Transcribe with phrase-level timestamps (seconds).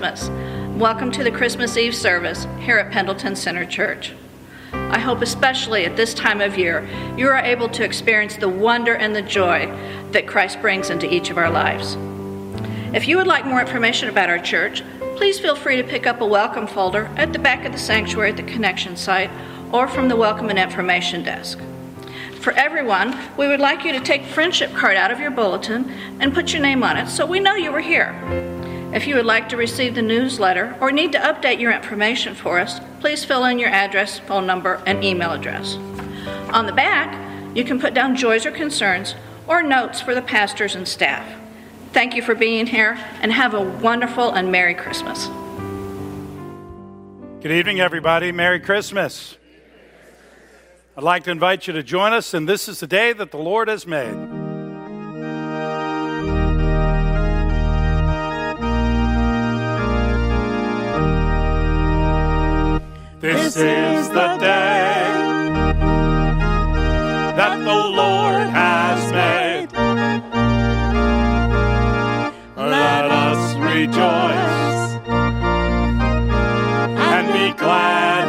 [0.00, 0.30] Christmas.
[0.80, 4.14] Welcome to the Christmas Eve service here at Pendleton Center Church.
[4.72, 6.88] I hope, especially at this time of year,
[7.18, 9.66] you are able to experience the wonder and the joy
[10.12, 11.98] that Christ brings into each of our lives.
[12.94, 14.82] If you would like more information about our church,
[15.16, 18.30] please feel free to pick up a welcome folder at the back of the sanctuary
[18.30, 19.30] at the connection site
[19.70, 21.60] or from the welcome and information desk.
[22.40, 26.32] For everyone, we would like you to take friendship card out of your bulletin and
[26.32, 28.49] put your name on it so we know you were here.
[28.92, 32.58] If you would like to receive the newsletter or need to update your information for
[32.58, 35.76] us, please fill in your address, phone number, and email address.
[36.52, 39.14] On the back, you can put down joys or concerns
[39.46, 41.24] or notes for the pastors and staff.
[41.92, 45.28] Thank you for being here and have a wonderful and Merry Christmas.
[47.42, 48.32] Good evening, everybody.
[48.32, 49.36] Merry Christmas.
[50.96, 53.38] I'd like to invite you to join us, and this is the day that the
[53.38, 54.39] Lord has made.
[63.20, 65.12] This is the day
[67.36, 69.68] that the Lord has made.
[72.56, 74.96] Let us rejoice
[76.96, 78.19] and be glad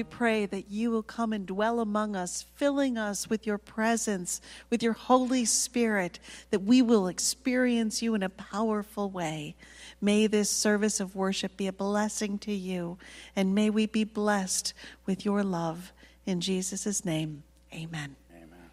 [0.00, 4.40] we pray that you will come and dwell among us, filling us with your presence,
[4.70, 6.18] with your Holy Spirit,
[6.48, 9.54] that we will experience you in a powerful way.
[10.00, 12.96] May this service of worship be a blessing to you,
[13.36, 14.72] and may we be blessed
[15.04, 15.92] with your love.
[16.24, 18.16] In Jesus' name, amen.
[18.34, 18.70] Amen.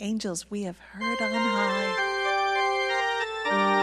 [0.00, 1.30] Angels, we have heard on
[3.52, 3.77] high.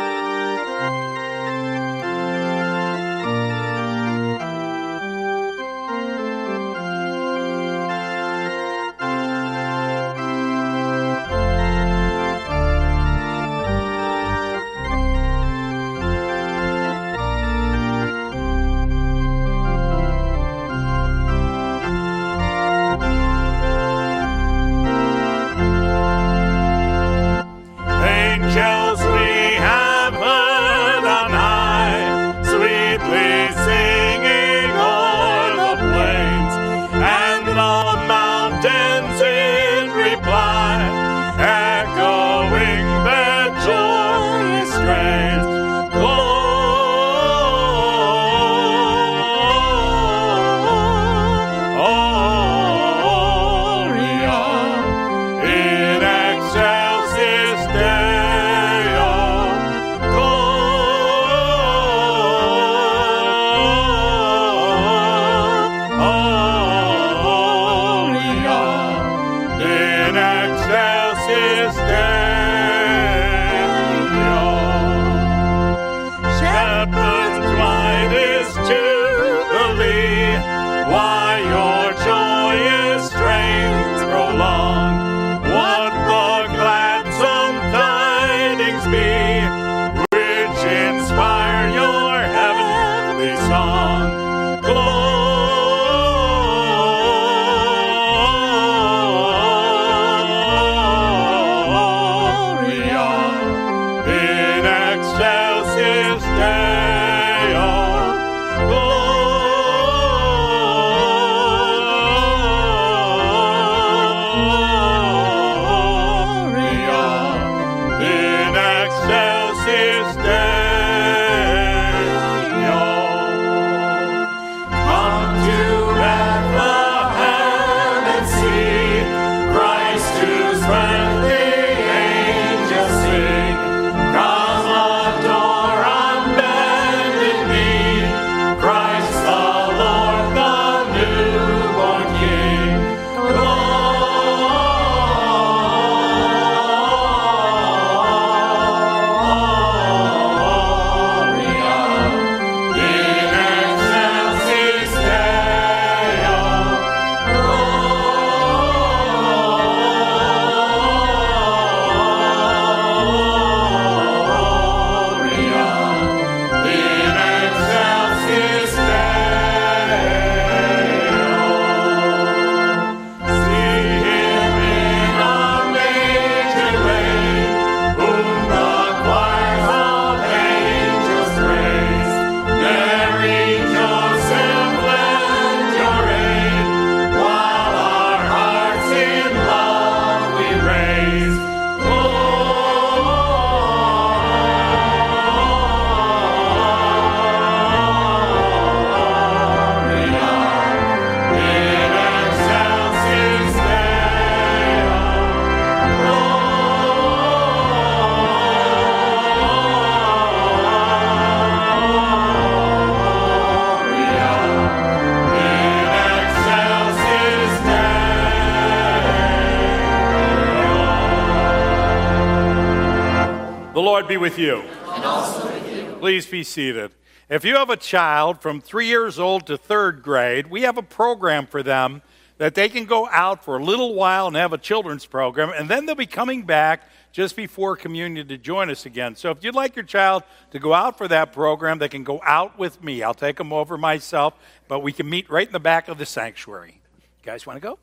[224.26, 224.56] With you.
[224.88, 225.96] And also with you.
[226.00, 226.90] Please be seated.
[227.30, 230.82] If you have a child from three years old to third grade, we have a
[230.82, 232.02] program for them
[232.40, 235.70] that they can go out for a little while and have a children's program, and
[235.70, 239.16] then they'll be coming back just before communion to join us again.
[239.16, 242.20] So if you'd like your child to go out for that program, they can go
[242.26, 243.04] out with me.
[243.04, 244.34] I'll take them over myself,
[244.68, 246.82] but we can meet right in the back of the sanctuary.
[246.98, 247.78] You guys want to go?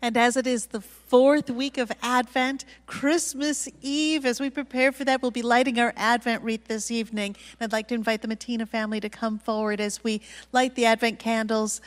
[0.00, 5.04] And as it is the fourth week of Advent, Christmas Eve, as we prepare for
[5.04, 7.34] that, we'll be lighting our Advent wreath this evening.
[7.58, 10.20] And I'd like to invite the Matina family to come forward as we
[10.52, 11.80] light the Advent candles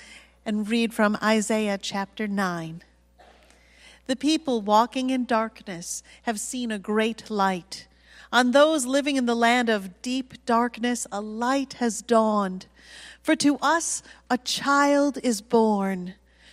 [0.46, 2.84] and read from Isaiah chapter 9.
[4.08, 7.88] The people walking in darkness have seen a great light.
[8.34, 12.66] On those living in the land of deep darkness, a light has dawned.
[13.22, 16.16] For to us a child is born.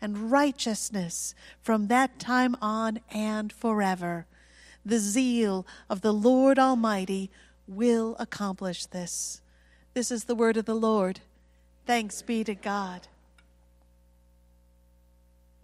[0.00, 4.26] and righteousness from that time on and forever.
[4.84, 7.30] The zeal of the Lord Almighty
[7.66, 9.40] will accomplish this.
[9.94, 11.20] This is the word of the Lord.
[11.86, 13.08] Thanks be to God.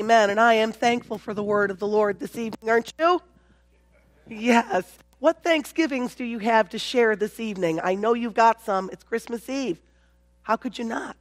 [0.00, 0.30] Amen.
[0.30, 3.22] And I am thankful for the word of the Lord this evening, aren't you?
[4.28, 4.98] Yes.
[5.20, 7.80] What Thanksgivings do you have to share this evening?
[7.82, 8.90] I know you've got some.
[8.92, 9.80] It's Christmas Eve.
[10.42, 11.16] How could you not?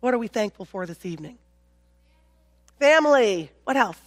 [0.00, 1.38] What are we thankful for this evening?
[2.80, 3.52] Family.
[3.62, 3.98] What else?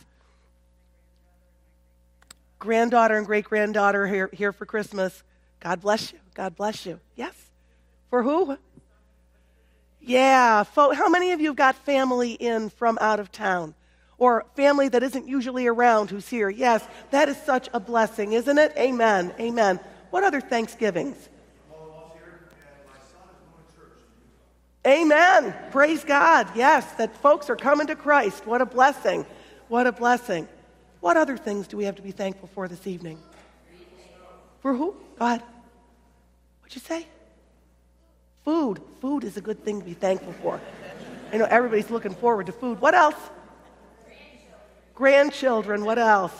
[2.59, 5.23] Granddaughter and great granddaughter here, here for Christmas.
[5.61, 6.19] God bless you.
[6.33, 6.99] God bless you.
[7.15, 7.33] Yes.
[8.09, 8.57] For who?
[10.01, 10.65] Yeah.
[10.75, 13.75] How many of you have got family in from out of town?
[14.23, 16.49] or family that isn't usually around who's here.
[16.49, 18.71] Yes, that is such a blessing, isn't it?
[18.77, 19.33] Amen.
[19.37, 19.81] Amen.
[20.11, 21.17] What other Thanksgivings?
[24.85, 25.53] Amen.
[25.71, 26.49] Praise God.
[26.55, 28.45] Yes, that folks are coming to Christ.
[28.45, 29.25] What a blessing.
[29.69, 30.47] What a blessing.
[30.99, 33.17] What other things do we have to be thankful for this evening?
[34.59, 34.95] For who?
[35.17, 35.41] God.
[36.61, 37.07] What'd you say?
[38.43, 38.81] Food.
[38.99, 40.59] Food is a good thing to be thankful for.
[41.31, 42.79] I know everybody's looking forward to food.
[42.81, 43.15] What else?
[44.95, 46.33] grandchildren, what else?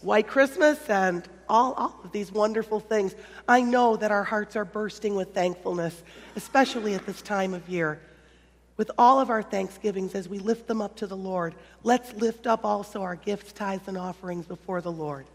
[0.00, 3.14] White Christmas and all, all of these wonderful things.
[3.48, 6.02] I know that our hearts are bursting with thankfulness,
[6.36, 8.00] especially at this time of year.
[8.76, 12.46] With all of our thanksgivings, as we lift them up to the Lord, let's lift
[12.46, 15.26] up also our gifts, tithes, and offerings before the Lord.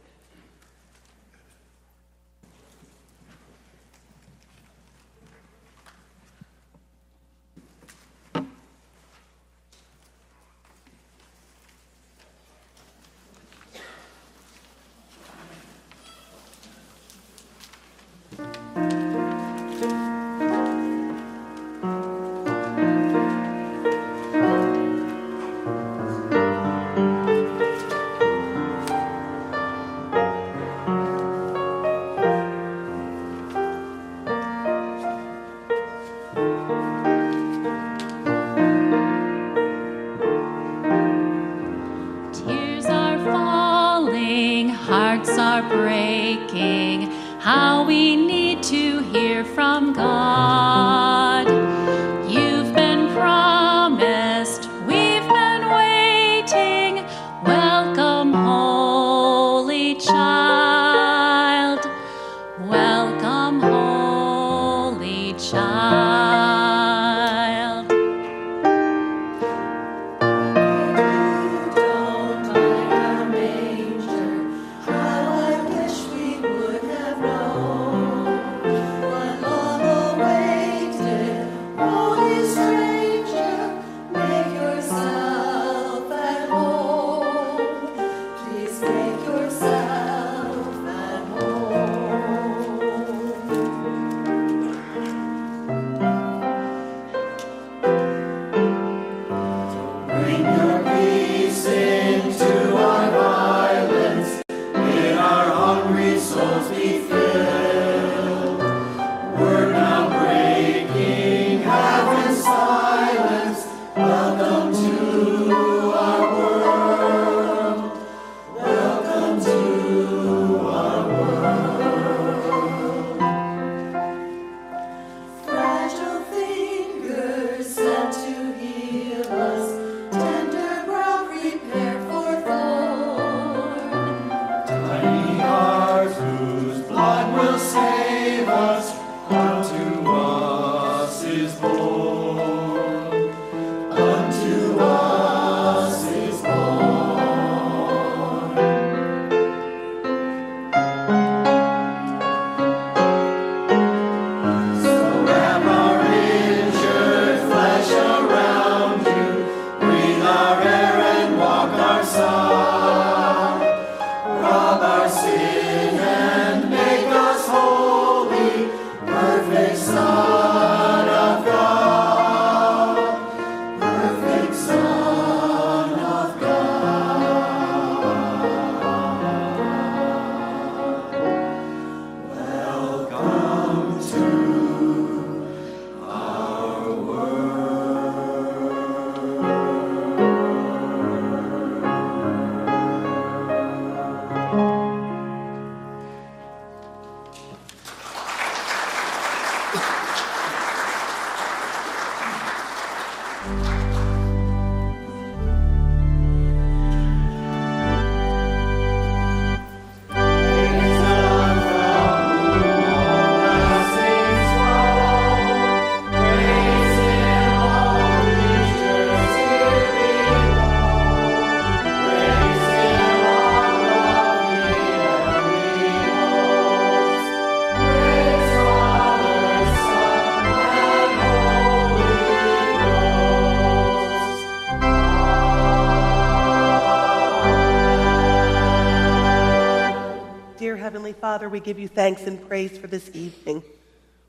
[241.34, 243.64] Father, we give you thanks and praise for this evening,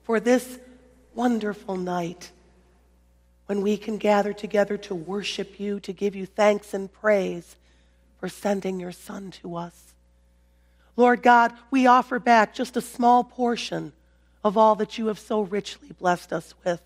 [0.04, 0.58] for this
[1.14, 2.30] wonderful night
[3.44, 7.56] when we can gather together to worship you, to give you thanks and praise
[8.18, 9.92] for sending your Son to us.
[10.96, 13.92] Lord God, we offer back just a small portion
[14.42, 16.80] of all that you have so richly blessed us with.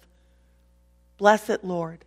[1.17, 2.05] Bless it, Lord.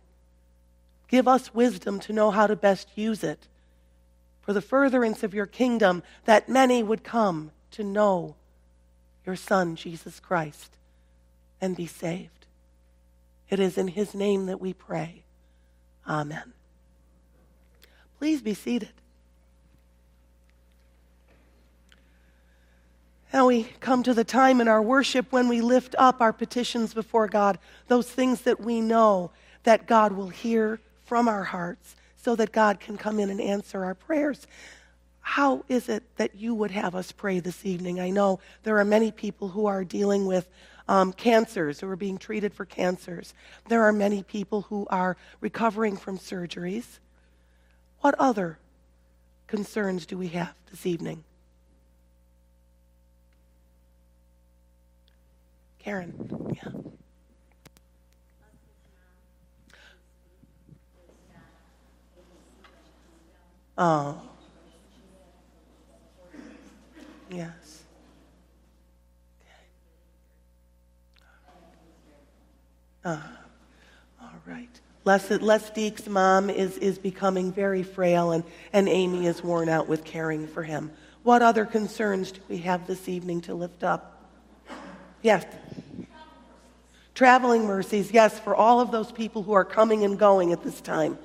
[1.08, 3.48] Give us wisdom to know how to best use it
[4.42, 8.36] for the furtherance of your kingdom, that many would come to know
[9.26, 10.76] your Son, Jesus Christ,
[11.60, 12.46] and be saved.
[13.48, 15.22] It is in his name that we pray.
[16.08, 16.52] Amen.
[18.18, 18.92] Please be seated.
[23.32, 26.92] Now we come to the time in our worship when we lift up our petitions
[26.92, 27.58] before God,
[27.88, 29.30] those things that we know
[29.62, 33.84] that God will hear from our hearts so that God can come in and answer
[33.84, 34.46] our prayers.
[35.22, 38.00] How is it that you would have us pray this evening?
[38.00, 40.48] I know there are many people who are dealing with
[40.88, 43.32] um, cancers, who are being treated for cancers.
[43.68, 46.98] There are many people who are recovering from surgeries.
[48.00, 48.58] What other
[49.46, 51.24] concerns do we have this evening?
[55.78, 56.70] Karen, yeah.
[63.78, 64.31] Oh.
[67.32, 67.82] Yes.
[73.04, 73.18] Uh,
[74.20, 74.68] all right.
[75.04, 79.88] Les, Les Deek's mom is, is becoming very frail, and, and Amy is worn out
[79.88, 80.92] with caring for him.
[81.22, 84.30] What other concerns do we have this evening to lift up?
[85.22, 85.44] Yes.
[87.14, 90.80] Traveling mercies, yes, for all of those people who are coming and going at this
[90.80, 91.18] time.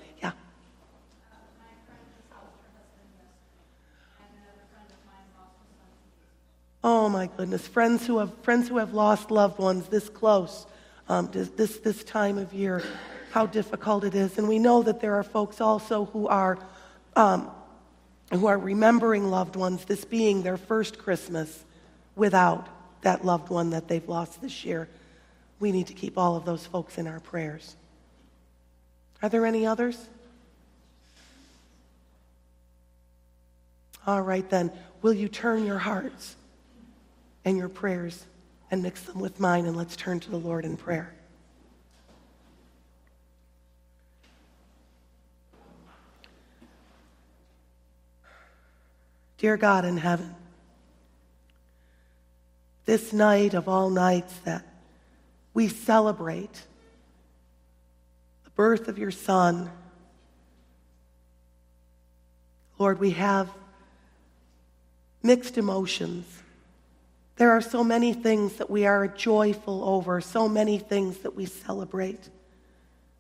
[6.83, 10.65] Oh my goodness, friends who have friends who have lost loved ones this close,
[11.09, 12.83] um, this this time of year,
[13.31, 14.37] how difficult it is.
[14.37, 16.59] And we know that there are folks also who are
[17.15, 17.49] um,
[18.31, 21.63] who are remembering loved ones, this being their first Christmas
[22.15, 22.67] without
[23.01, 24.87] that loved one that they've lost this year.
[25.59, 27.75] We need to keep all of those folks in our prayers.
[29.23, 29.97] Are there any others?
[34.05, 36.35] All right, then, will you turn your hearts
[37.47, 38.25] and your prayers
[38.69, 41.13] and mix them with mine, and let's turn to the Lord in prayer.
[49.38, 50.36] Dear God in heaven,
[52.83, 54.65] this night of all nights that
[55.53, 56.63] we celebrate
[58.43, 59.71] the birth of your Son,
[62.77, 63.49] Lord, we have
[65.23, 66.25] mixed emotions.
[67.38, 71.45] There are so many things that we are joyful over, so many things that we
[71.45, 72.30] celebrate.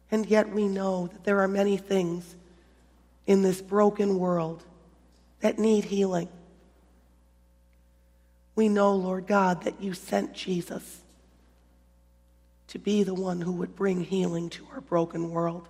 [0.09, 2.35] And yet we know that there are many things
[3.27, 4.63] in this broken world
[5.41, 6.29] that need healing.
[8.55, 11.01] We know, Lord God, that you sent Jesus
[12.69, 15.69] to be the one who would bring healing to our broken world.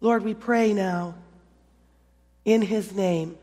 [0.00, 1.14] Lord, we pray now
[2.44, 3.38] in his name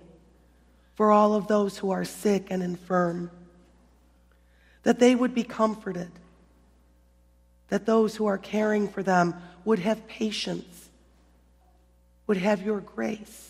[1.02, 3.32] for all of those who are sick and infirm,
[4.84, 6.12] that they would be comforted,
[7.70, 9.34] that those who are caring for them
[9.66, 10.90] would have patience,
[12.28, 13.50] would have your grace,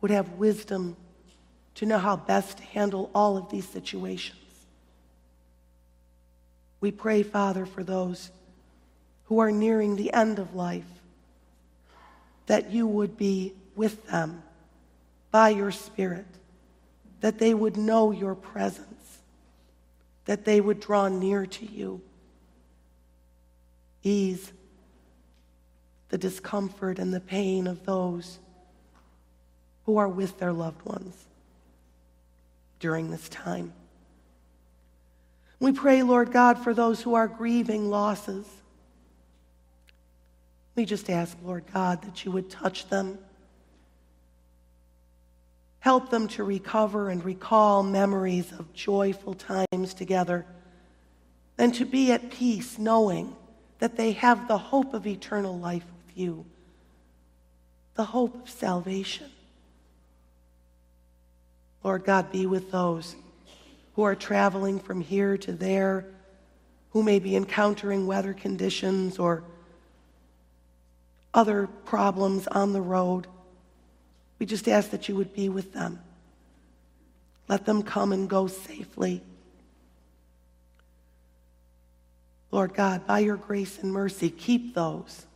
[0.00, 0.96] would have wisdom
[1.74, 4.40] to know how best to handle all of these situations.
[6.80, 8.30] We pray, Father, for those
[9.26, 10.88] who are nearing the end of life,
[12.46, 14.42] that you would be with them
[15.30, 16.26] by your Spirit,
[17.20, 19.18] that they would know your presence,
[20.24, 22.00] that they would draw near to you.
[24.02, 24.52] Ease
[26.08, 28.38] the discomfort and the pain of those
[29.84, 31.14] who are with their loved ones
[32.80, 33.72] during this time.
[35.60, 38.46] We pray, Lord God, for those who are grieving losses.
[40.74, 43.18] We just ask, Lord God, that you would touch them
[45.80, 50.46] Help them to recover and recall memories of joyful times together
[51.58, 53.36] and to be at peace knowing
[53.80, 56.46] that they have the hope of eternal life with you,
[57.94, 59.30] the hope of salvation.
[61.82, 63.16] Lord God, be with those
[63.94, 66.06] who are traveling from here to there,
[66.90, 69.42] who may be encountering weather conditions or
[71.32, 73.26] other problems on the road.
[74.40, 76.00] We just ask that you would be with them.
[77.46, 79.22] Let them come and go safely.
[82.50, 85.26] Lord God, by your grace and mercy, keep those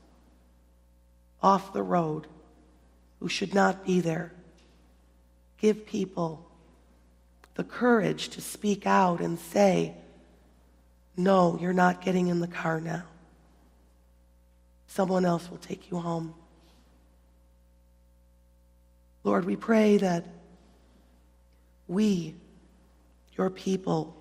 [1.42, 2.26] off the road
[3.20, 4.32] who should not be there.
[5.58, 6.44] Give people
[7.56, 9.94] the courage to speak out and say,
[11.16, 13.04] No, you're not getting in the car now.
[14.86, 16.34] Someone else will take you home.
[19.24, 20.26] Lord, we pray that
[21.88, 22.34] we,
[23.36, 24.14] your people,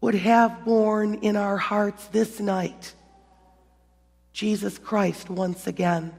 [0.00, 2.94] would have born in our hearts this night
[4.32, 6.12] Jesus Christ once again.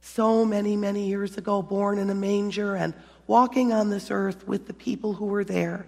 [0.00, 2.94] So many, many years ago, born in a manger and
[3.26, 5.86] walking on this earth with the people who were there.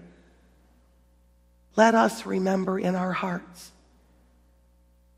[1.75, 3.73] Let us remember in our hearts,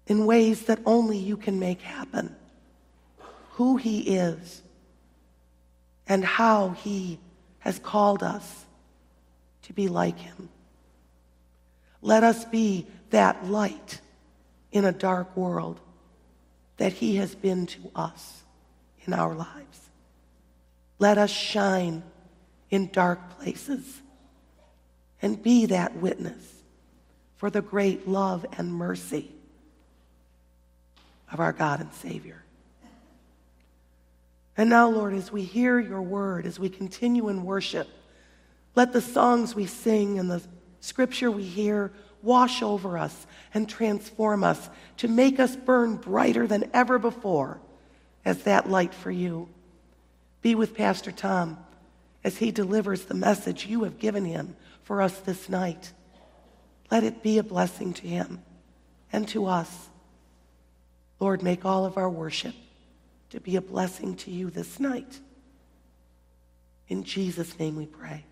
[0.06, 2.36] in ways that only you can make happen,
[3.60, 4.62] who he is
[6.06, 7.18] and how he
[7.58, 8.64] has called us
[9.60, 10.48] to be like him.
[12.00, 14.00] Let us be that light
[14.72, 15.78] in a dark world
[16.78, 18.44] that he has been to us
[19.04, 19.90] in our lives.
[20.98, 22.02] Let us shine
[22.70, 24.00] in dark places
[25.20, 26.62] and be that witness
[27.36, 29.30] for the great love and mercy
[31.30, 32.39] of our God and Savior.
[34.60, 37.88] And now, Lord, as we hear your word, as we continue in worship,
[38.74, 40.42] let the songs we sing and the
[40.80, 44.68] scripture we hear wash over us and transform us
[44.98, 47.58] to make us burn brighter than ever before
[48.22, 49.48] as that light for you.
[50.42, 51.56] Be with Pastor Tom
[52.22, 55.94] as he delivers the message you have given him for us this night.
[56.90, 58.42] Let it be a blessing to him
[59.10, 59.88] and to us.
[61.18, 62.54] Lord, make all of our worship
[63.30, 65.20] to be a blessing to you this night.
[66.88, 68.24] In Jesus' name we pray.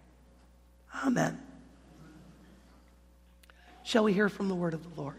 [1.05, 1.41] Amen.
[3.85, 5.15] Shall we hear from the word of the Lord?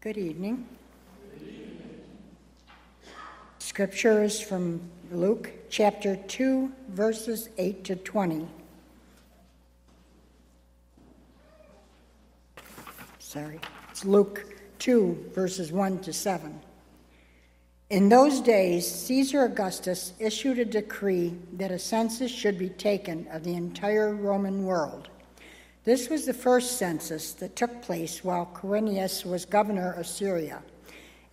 [0.00, 0.66] Good evening.
[3.74, 8.46] Scripture is from Luke chapter 2, verses 8 to 20.
[13.18, 13.58] Sorry,
[13.90, 14.46] it's Luke
[14.78, 16.60] 2, verses 1 to 7.
[17.90, 23.42] In those days, Caesar Augustus issued a decree that a census should be taken of
[23.42, 25.08] the entire Roman world.
[25.82, 30.62] This was the first census that took place while Quirinius was governor of Syria,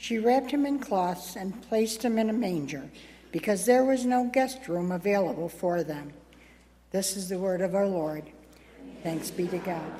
[0.00, 2.90] She wrapped him in cloths and placed him in a manger,
[3.32, 6.14] because there was no guest room available for them.
[6.90, 8.24] This is the word of our Lord.
[9.02, 9.92] Thanks be to God.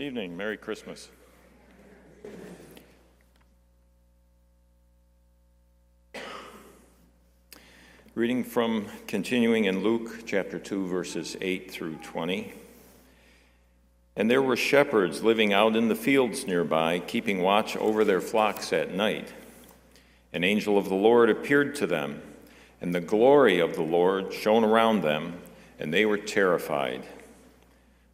[0.00, 0.34] Good evening.
[0.34, 1.10] Merry Christmas.
[8.14, 12.50] Reading from continuing in Luke chapter 2, verses 8 through 20.
[14.16, 18.72] And there were shepherds living out in the fields nearby, keeping watch over their flocks
[18.72, 19.34] at night.
[20.32, 22.22] An angel of the Lord appeared to them,
[22.80, 25.42] and the glory of the Lord shone around them,
[25.78, 27.04] and they were terrified.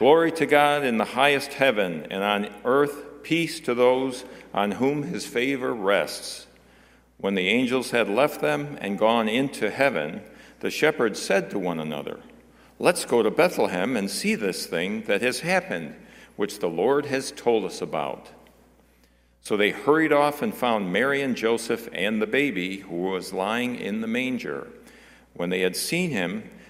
[0.00, 5.02] Glory to God in the highest heaven, and on earth peace to those on whom
[5.02, 6.46] his favor rests.
[7.18, 10.22] When the angels had left them and gone into heaven,
[10.60, 12.18] the shepherds said to one another,
[12.78, 15.96] Let's go to Bethlehem and see this thing that has happened,
[16.34, 18.30] which the Lord has told us about.
[19.42, 23.76] So they hurried off and found Mary and Joseph and the baby who was lying
[23.76, 24.66] in the manger.
[25.34, 26.44] When they had seen him,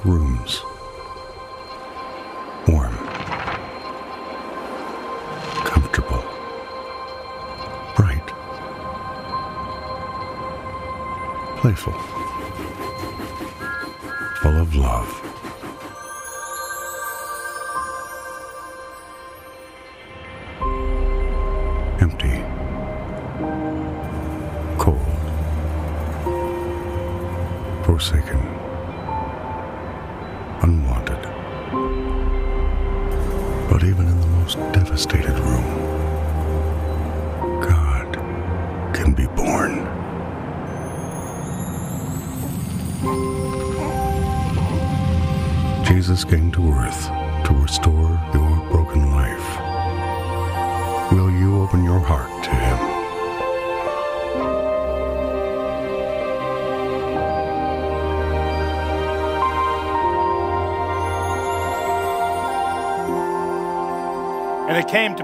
[0.00, 0.62] Like rooms.
[2.68, 2.92] Warm,
[5.64, 6.24] comfortable,
[7.96, 8.26] bright,
[11.58, 11.92] playful,
[14.42, 15.19] full of love.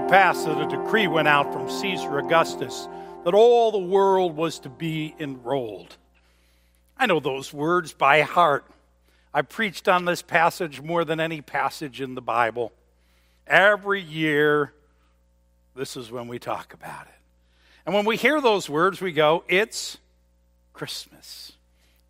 [0.07, 2.87] It came to pass that a decree went out from Caesar Augustus
[3.25, 5.97] that all the world was to be enrolled.
[6.97, 8.65] I know those words by heart.
[9.33, 12.71] I preached on this passage more than any passage in the Bible.
[13.45, 14.73] Every year,
[15.75, 17.13] this is when we talk about it.
[17.85, 19.97] And when we hear those words, we go, It's
[20.73, 21.53] Christmas.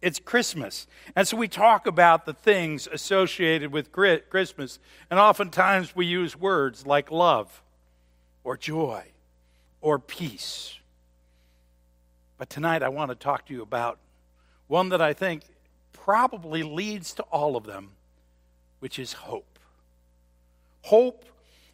[0.02, 0.88] It's Christmas.
[1.16, 4.78] And so we talk about the things associated with Christmas.
[5.10, 7.64] And oftentimes we use words like love
[8.48, 9.04] or joy
[9.82, 10.80] or peace.
[12.38, 14.00] But tonight I want to talk to you about
[14.68, 15.42] one that I think
[15.92, 17.90] probably leads to all of them,
[18.80, 19.60] which is hope.
[20.84, 21.26] Hope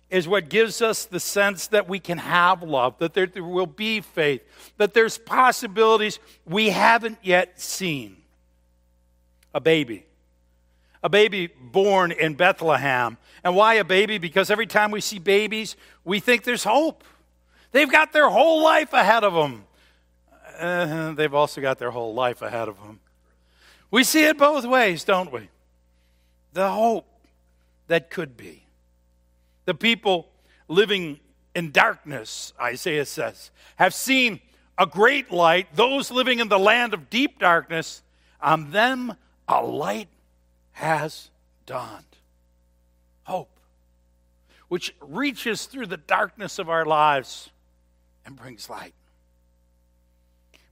[0.09, 3.67] is what gives us the sense that we can have love, that there, there, will
[3.67, 4.41] be faith,
[4.77, 8.17] that there's possibilities we haven't yet seen.
[9.53, 10.07] A baby.
[11.03, 13.17] A baby born in Bethlehem.
[13.43, 14.17] And why a baby?
[14.17, 17.03] Because every time we see babies, we think there's hope.
[17.71, 19.65] They've got their whole life ahead of them.
[20.57, 22.99] Uh, they've also got their whole life ahead of them.
[23.91, 25.49] We see it both ways, don't we?
[26.53, 27.05] The hope
[27.87, 28.63] that could be.
[29.65, 30.29] The people
[30.67, 31.19] living
[31.53, 34.39] in darkness, Isaiah says, have seen
[34.77, 35.75] a great light.
[35.75, 38.01] Those living in the land of deep darkness,
[38.41, 39.15] on them
[39.47, 40.07] a light
[40.73, 41.29] has
[41.65, 42.03] dawned.
[43.23, 43.57] Hope,
[44.67, 47.49] which reaches through the darkness of our lives
[48.25, 48.93] and brings light.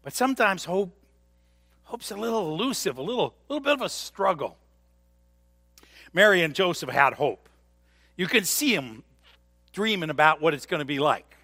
[0.04, 0.96] But sometimes hope
[1.84, 4.58] hope's a little elusive, a little, little bit of a struggle.
[6.14, 7.50] Mary and Joseph had hope.
[8.16, 9.04] You can see them
[9.74, 11.36] dreaming about what it's going to be like.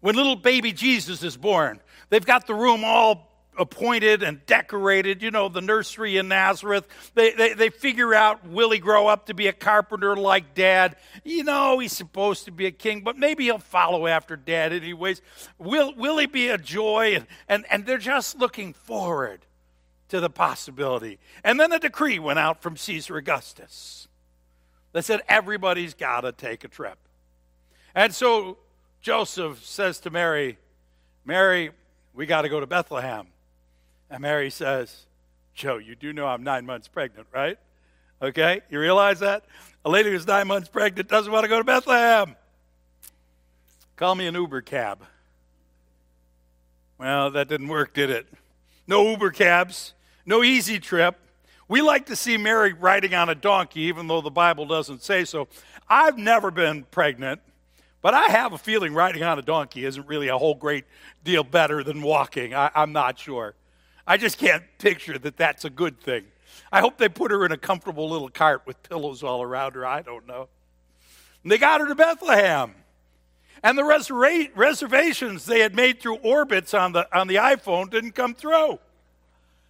[0.00, 3.27] When little baby Jesus is born, they've got the room all
[3.58, 6.86] appointed and decorated, you know, the nursery in Nazareth.
[7.14, 10.96] They, they, they figure out, will he grow up to be a carpenter like dad?
[11.24, 15.20] You know, he's supposed to be a king, but maybe he'll follow after dad anyways.
[15.58, 17.14] Will, will he be a joy?
[17.16, 19.40] And, and, and they're just looking forward
[20.08, 21.18] to the possibility.
[21.44, 24.08] And then a decree went out from Caesar Augustus
[24.92, 26.98] that said everybody's got to take a trip.
[27.94, 28.58] And so
[29.00, 30.58] Joseph says to Mary,
[31.24, 31.70] Mary,
[32.14, 33.26] we got to go to Bethlehem.
[34.10, 35.06] And Mary says,
[35.54, 37.58] Joe, you do know I'm nine months pregnant, right?
[38.22, 38.62] Okay?
[38.70, 39.44] You realize that?
[39.84, 42.36] A lady who's nine months pregnant doesn't want to go to Bethlehem.
[43.96, 45.02] Call me an Uber cab.
[46.98, 48.26] Well, that didn't work, did it?
[48.86, 49.94] No Uber cabs,
[50.24, 51.16] no easy trip.
[51.68, 55.24] We like to see Mary riding on a donkey, even though the Bible doesn't say
[55.24, 55.48] so.
[55.88, 57.40] I've never been pregnant,
[58.00, 60.84] but I have a feeling riding on a donkey isn't really a whole great
[61.24, 62.54] deal better than walking.
[62.54, 63.54] I, am not sure.
[64.08, 66.24] I just can't picture that that's a good thing.
[66.72, 69.84] I hope they put her in a comfortable little cart with pillows all around her.
[69.84, 70.48] I don't know.
[71.42, 72.74] And they got her to Bethlehem.
[73.62, 78.12] And the reserva- reservations they had made through Orbitz on the, on the iPhone didn't
[78.12, 78.78] come through.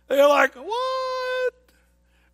[0.06, 1.54] They're like, what?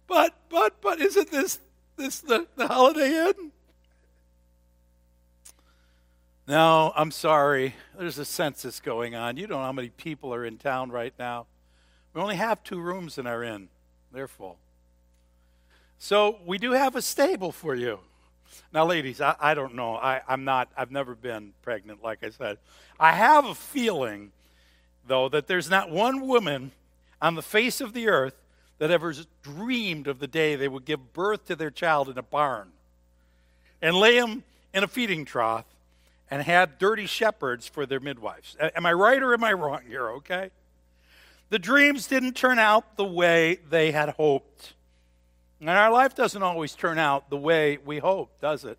[0.07, 1.59] But, but, but isn't this,
[1.97, 3.51] this the, the Holiday Inn?
[6.47, 7.75] No, I'm sorry.
[7.99, 9.39] There's a census going on.
[9.39, 11.47] You don't know how many people are in town right now.
[12.15, 13.69] We only have two rooms in our inn,
[14.13, 14.57] they're full.
[15.99, 17.99] So we do have a stable for you.
[18.73, 19.97] Now, ladies, I, I don't know.
[19.97, 22.59] I, I'm not, I've never been pregnant, like I said.
[23.01, 24.31] I have a feeling,
[25.07, 26.71] though, that there's not one woman
[27.21, 28.35] on the face of the earth
[28.79, 32.23] that ever dreamed of the day they would give birth to their child in a
[32.23, 32.71] barn
[33.81, 35.65] and lay him in a feeding trough
[36.31, 38.57] and had dirty shepherds for their midwives.
[38.61, 40.51] Am I right or am I wrong here, okay?
[41.51, 44.75] The dreams didn't turn out the way they had hoped.
[45.61, 48.79] And our life doesn't always turn out the way we hope, does it?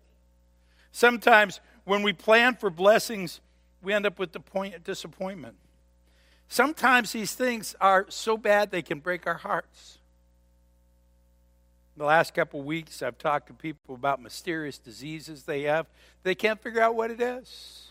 [0.92, 3.40] Sometimes when we plan for blessings,
[3.82, 4.32] we end up with
[4.84, 5.56] disappointment.
[6.48, 9.98] Sometimes these things are so bad they can break our hearts.
[11.96, 15.86] In The last couple of weeks, I've talked to people about mysterious diseases they have.
[16.22, 17.90] They can't figure out what it is.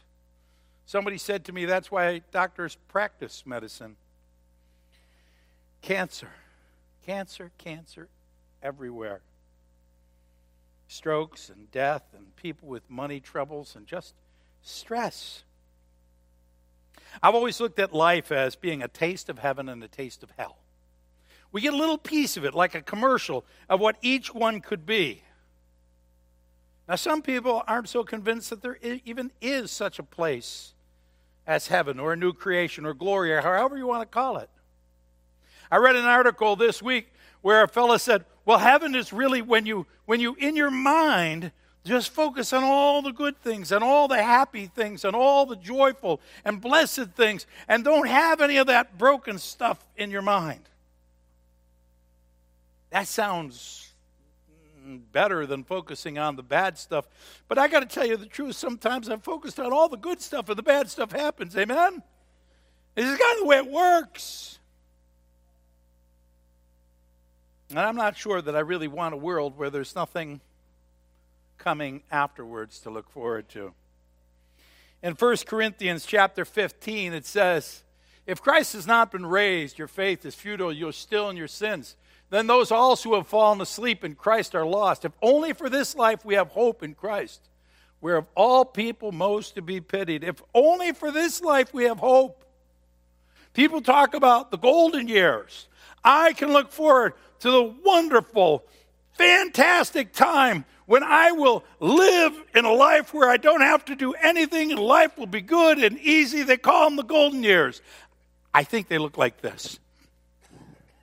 [0.86, 3.96] Somebody said to me, that's why doctors practice medicine.
[5.86, 6.32] Cancer,
[7.06, 8.10] cancer, cancer
[8.64, 9.22] everywhere.
[10.88, 14.16] Strokes and death, and people with money troubles, and just
[14.64, 15.44] stress.
[17.22, 20.32] I've always looked at life as being a taste of heaven and a taste of
[20.40, 20.58] hell.
[21.52, 24.88] We get a little piece of it, like a commercial of what each one could
[24.88, 25.22] be.
[26.90, 30.74] Now, some people aren't so convinced that there even is such a place
[31.46, 34.50] as heaven or a new creation or glory or however you want to call it.
[35.72, 39.66] I read an article this week where a fellow said, "Well, heaven is really when
[39.66, 41.52] you when you in your mind
[41.86, 45.56] just focus on all the good things and all the happy things and all the
[45.56, 50.70] joyful and blessed things and don't have any of that broken stuff in your mind."
[52.92, 53.94] That sounds
[55.12, 57.08] better than focusing on the bad stuff.
[57.48, 60.22] But I got to tell you the truth, sometimes I'm focused on all the good
[60.22, 61.58] stuff and the bad stuff happens.
[61.58, 62.04] Amen?
[62.94, 64.60] This is kind of the way it works.
[67.70, 70.42] And I'm not sure that I really want a world where there's nothing
[71.58, 73.74] coming afterwards to look forward to.
[75.02, 77.84] In 1 Corinthians chapter 15, it says,
[78.26, 81.96] If Christ has not been raised, your faith is futile, you're still in your sins.
[82.30, 85.06] Then those also who have fallen asleep in Christ are lost.
[85.06, 87.42] If only for this life we have hope in Christ,
[88.02, 90.24] we're of all people most to be pitied.
[90.24, 92.44] If only for this life we have hope.
[93.54, 95.68] People talk about the golden years.
[96.06, 98.64] I can look forward to the wonderful,
[99.14, 104.14] fantastic time when I will live in a life where I don't have to do
[104.14, 106.44] anything and life will be good and easy.
[106.44, 107.82] They call them the golden years.
[108.54, 109.80] I think they look like this.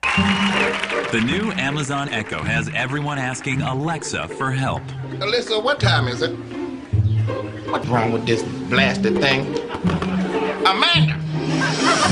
[0.01, 4.81] The new Amazon Echo has everyone asking Alexa for help.
[5.21, 6.31] Alexa, what time is it?
[7.69, 9.59] What's wrong with this blasted thing?
[10.65, 11.22] Amanda!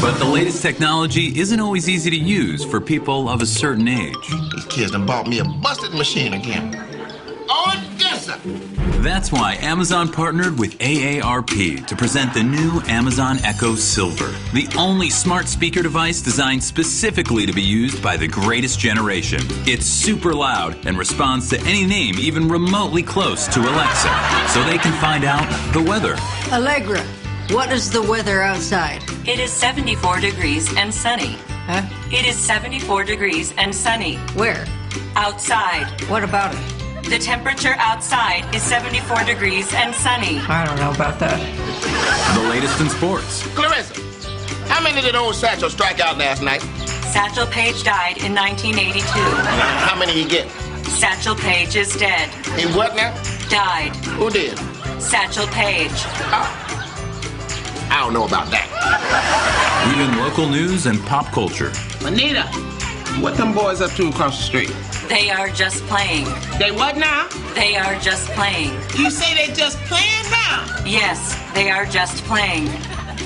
[0.01, 4.15] But the latest technology isn't always easy to use for people of a certain age.
[4.53, 6.75] These kids done bought me a busted machine again.
[7.49, 8.39] Oh, Odessa!
[9.01, 15.09] That's why Amazon partnered with AARP to present the new Amazon Echo Silver, the only
[15.09, 19.41] smart speaker device designed specifically to be used by the greatest generation.
[19.65, 24.77] It's super loud and responds to any name even remotely close to Alexa, so they
[24.77, 26.15] can find out the weather.
[26.51, 27.03] Allegra,
[27.49, 29.03] what is the weather outside?
[29.27, 31.37] It is 74 degrees and sunny.
[31.65, 31.87] Huh?
[32.11, 34.15] It is 74 degrees and sunny.
[34.35, 34.65] Where?
[35.15, 35.87] Outside.
[36.09, 37.09] What about it?
[37.09, 40.39] The temperature outside is 74 degrees and sunny.
[40.39, 41.39] I don't know about that.
[42.35, 43.45] The latest in sports.
[43.55, 43.99] Clarissa,
[44.69, 46.61] how many did old Satchel strike out last night?
[47.11, 49.03] Satchel Paige died in 1982.
[49.03, 50.49] How many he get?
[50.85, 52.29] Satchel Paige is dead.
[52.57, 53.13] He what now?
[53.49, 53.93] Died.
[54.17, 54.57] Who did?
[55.01, 55.91] Satchel Paige.
[56.31, 56.80] Oh.
[57.91, 58.67] I don't know about that.
[59.93, 61.73] Even local news and pop culture.
[62.05, 62.43] Anita,
[63.19, 64.73] what them boys up to across the street?
[65.09, 66.23] They are just playing.
[66.57, 67.27] They what now?
[67.53, 68.71] They are just playing.
[68.97, 70.65] You say they just playing now?
[70.85, 72.69] Yes, they are just playing.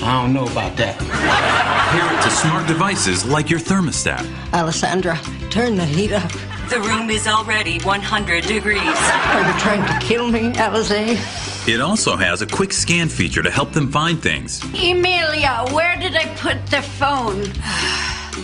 [0.02, 0.98] I don't know about that.
[0.98, 4.26] Pair it to smart devices like your thermostat.
[4.52, 5.16] Alessandra,
[5.48, 6.30] turn the heat up.
[6.68, 8.80] The room is already 100 degrees.
[8.80, 11.68] Are you trying to kill me, Alize?
[11.68, 14.60] It also has a quick scan feature to help them find things.
[14.74, 17.44] Emilia, where did I put the phone?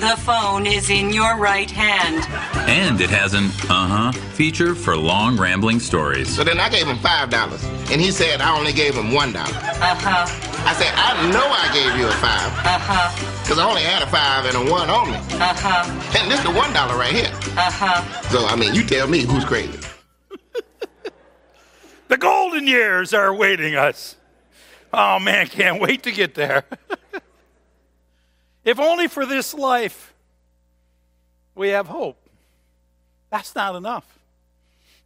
[0.01, 2.25] The phone is in your right hand.
[2.69, 6.35] And it has an uh huh feature for long rambling stories.
[6.35, 9.33] So then I gave him five dollars, and he said I only gave him one
[9.33, 9.53] dollar.
[9.55, 10.27] Uh huh.
[10.67, 13.47] I said I know I gave you a five, Uh huh.
[13.49, 16.19] cause I only had a five and a one on me, Uh huh.
[16.19, 17.31] and this is the one dollar right here.
[17.57, 18.03] Uh huh.
[18.31, 19.79] So I mean, you tell me who's crazy.
[22.09, 24.17] The golden years are awaiting us.
[24.93, 26.65] Oh man, can't wait to get there.
[28.65, 30.15] if only for this life
[31.55, 32.19] we have hope.
[33.31, 34.07] That's not enough.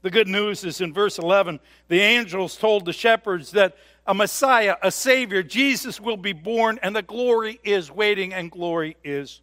[0.02, 3.76] The good news is in verse 11 the angels told the shepherds that
[4.06, 8.96] a Messiah, a Savior, Jesus will be born, and the glory is waiting, and glory
[9.02, 9.40] is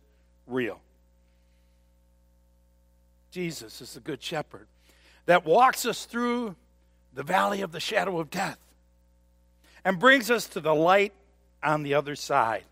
[0.47, 0.80] real.
[3.32, 4.68] Jesus is the good shepherd
[5.26, 6.55] that walks us through
[7.14, 8.59] the valley of the shadow of death
[9.84, 11.14] and brings us to the light
[11.61, 12.64] on the other side.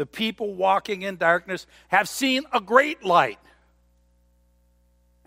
[0.00, 3.38] The people walking in darkness have seen a great light,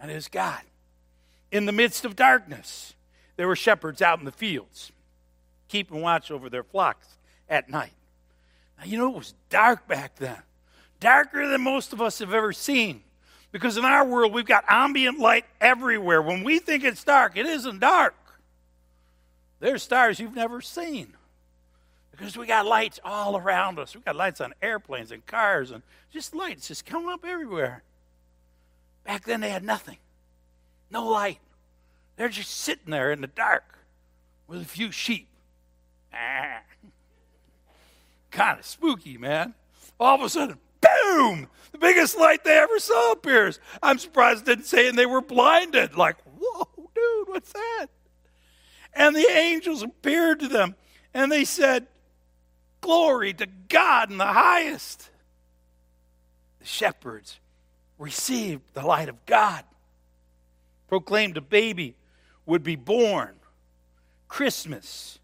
[0.02, 0.62] and it is God.
[1.52, 2.96] In the midst of darkness,
[3.36, 4.92] there were shepherds out in the fields,
[5.68, 7.06] keeping watch over their flocks
[7.48, 7.94] at night.
[8.80, 10.42] Now, you know, it was dark back then,
[11.00, 13.04] darker than most of us have ever seen.
[13.52, 16.20] Because in our world, we've got ambient light everywhere.
[16.20, 18.16] When we think it's dark, it isn't dark.
[19.60, 21.14] There's stars you've never seen.
[22.16, 23.96] Because we got lights all around us.
[23.96, 27.82] We got lights on airplanes and cars and just lights just coming up everywhere.
[29.04, 29.98] Back then they had nothing.
[30.92, 31.40] No light.
[32.16, 33.80] They're just sitting there in the dark
[34.48, 35.28] with a few sheep.
[36.14, 36.60] Ah.
[38.32, 39.56] Kind of spooky, man.
[40.00, 41.48] All of a sudden, boom!
[41.72, 43.60] The biggest light they ever saw appears.
[43.82, 45.96] I'm surprised it didn't say and they were blinded.
[45.96, 47.88] Like, whoa, dude, what's that?
[48.94, 50.76] And the angels appeared to them
[51.16, 51.88] and they said,
[52.84, 55.10] Glory to God in the highest.
[56.60, 57.40] The shepherds
[57.98, 59.64] received the light of God,
[60.90, 61.96] proclaimed a baby
[62.46, 63.36] would be born.
[64.28, 65.20] Christmas,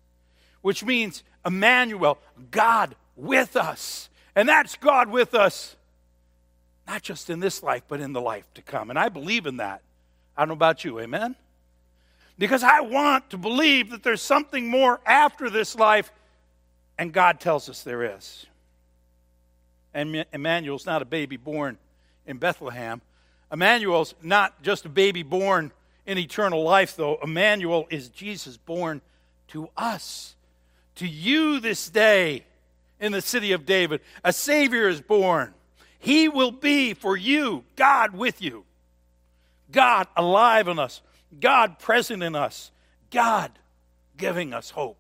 [0.62, 2.20] which means Emmanuel,
[2.52, 4.08] God with us.
[4.36, 5.76] And that's God with us,
[6.88, 8.90] not just in this life, but in the life to come.
[8.90, 9.82] And I believe in that.
[10.38, 11.36] I don't know about you, amen?
[12.38, 16.12] Because I want to believe that there's something more after this life,
[17.00, 18.46] and God tells us there is.
[19.94, 21.78] And Emmanuel's not a baby born
[22.28, 23.02] in Bethlehem.
[23.52, 25.72] Emmanuel's not just a baby born
[26.06, 27.18] in eternal life, though.
[27.24, 29.02] Emmanuel is Jesus born
[29.48, 30.36] to us,
[30.96, 32.44] to you this day
[33.00, 34.02] in the city of David.
[34.26, 35.54] A Savior is born.
[36.00, 38.66] He will be for you, God with you,
[39.72, 41.02] God alive in us,
[41.40, 42.72] God present in us,
[43.10, 43.52] God
[44.18, 44.98] giving us hope.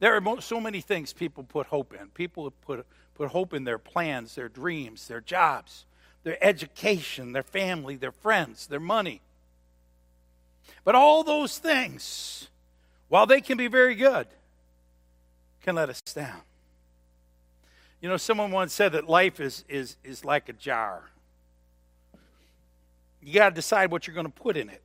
[0.00, 2.08] There are so many things people put hope in.
[2.08, 5.84] People put, put hope in their plans, their dreams, their jobs,
[6.24, 9.20] their education, their family, their friends, their money.
[10.84, 12.48] But all those things,
[13.08, 14.26] while they can be very good,
[15.62, 16.40] can let us down.
[18.00, 21.10] You know, someone once said that life is, is, is like a jar.
[23.22, 24.80] You got to decide what you're going to put in it.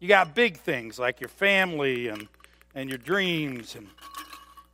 [0.00, 2.26] You got big things like your family and,
[2.74, 3.88] and your dreams and,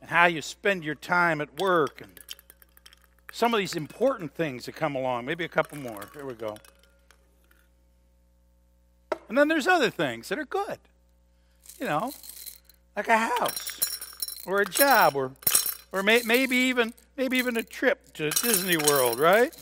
[0.01, 2.19] and how you spend your time at work and
[3.31, 5.25] some of these important things that come along.
[5.25, 6.09] Maybe a couple more.
[6.13, 6.57] Here we go.
[9.27, 10.79] And then there's other things that are good.
[11.79, 12.11] You know,
[12.95, 13.79] like a house
[14.45, 15.31] or a job or
[15.91, 19.53] or may, maybe even maybe even a trip to Disney World, right?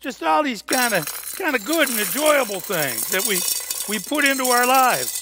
[0.00, 3.38] Just all these kind of kind of good and enjoyable things that we
[3.88, 5.15] we put into our lives.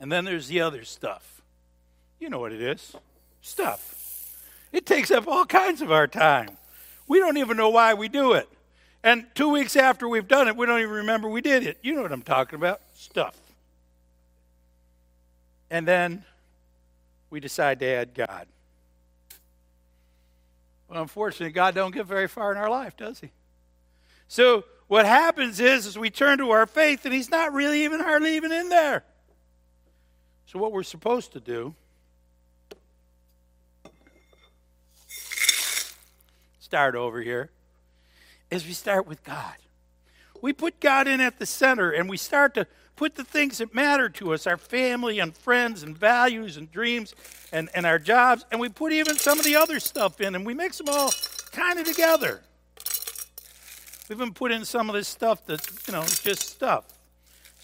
[0.00, 1.42] And then there's the other stuff.
[2.20, 2.94] You know what it is.
[3.40, 3.94] Stuff.
[4.72, 6.50] It takes up all kinds of our time.
[7.06, 8.48] We don't even know why we do it.
[9.02, 11.78] And two weeks after we've done it, we don't even remember we did it.
[11.82, 12.80] You know what I'm talking about?
[12.94, 13.36] Stuff.
[15.70, 16.24] And then
[17.30, 18.46] we decide to add God.
[20.88, 23.30] Well, unfortunately, God don't get very far in our life, does he?
[24.26, 28.00] So what happens is, is we turn to our faith, and He's not really even
[28.00, 29.04] hardly even in there.
[30.50, 31.74] So what we're supposed to do
[36.58, 37.50] start over here
[38.50, 39.56] is we start with God.
[40.40, 43.74] We put God in at the center, and we start to put the things that
[43.74, 47.14] matter to us our family and friends and values and dreams
[47.52, 50.44] and, and our jobs and we put even some of the other stuff in and
[50.44, 51.12] we mix them all
[51.52, 52.40] kind of together
[54.08, 56.97] we've even put in some of this stuff that you know just stuff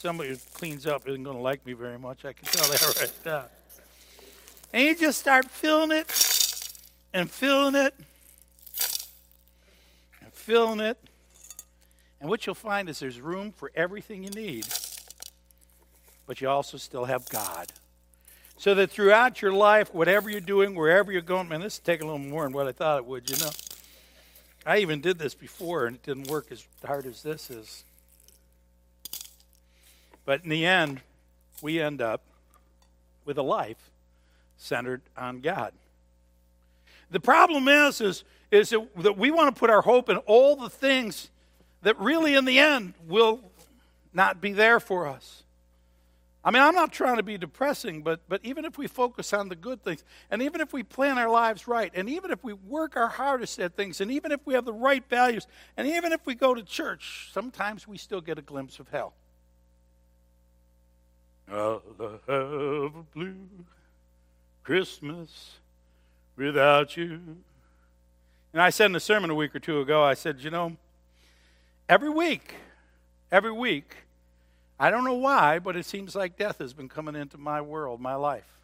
[0.05, 2.96] somebody who cleans up isn't going to like me very much i can tell that
[3.00, 3.44] right now
[4.72, 6.07] and you just start filling it
[7.12, 7.94] and filling it
[10.22, 10.98] and filling it
[12.20, 14.66] and what you'll find is there's room for everything you need
[16.26, 17.72] but you also still have God.
[18.57, 22.09] So that throughout your life, whatever you're doing, wherever you're going, man, this is taking
[22.09, 23.50] a little more than what I thought it would, you know.
[24.64, 27.84] I even did this before and it didn't work as hard as this is.
[30.25, 31.01] But in the end,
[31.62, 32.22] we end up
[33.25, 33.91] with a life
[34.57, 35.72] centered on God.
[37.11, 40.70] The problem is, is, is that we want to put our hope in all the
[40.70, 41.31] things
[41.83, 43.41] that really in the end will
[44.12, 45.43] not be there for us.
[46.47, 49.49] I mean, I'm not trying to be depressing, but, but even if we focus on
[49.49, 52.53] the good things, and even if we plan our lives right, and even if we
[52.53, 55.47] work our hardest at things, and even if we have the right values,
[55.79, 59.14] and even if we go to church, sometimes we still get a glimpse of hell.
[61.51, 63.36] I'll have a blue
[64.62, 65.59] Christmas
[66.36, 67.20] without you.
[68.53, 70.76] And I said in a sermon a week or two ago, I said, you know,
[71.88, 72.55] every week,
[73.30, 73.97] every week,
[74.78, 78.01] I don't know why, but it seems like death has been coming into my world,
[78.01, 78.59] my life.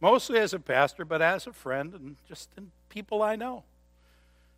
[0.00, 3.62] Mostly as a pastor, but as a friend and just in people I know.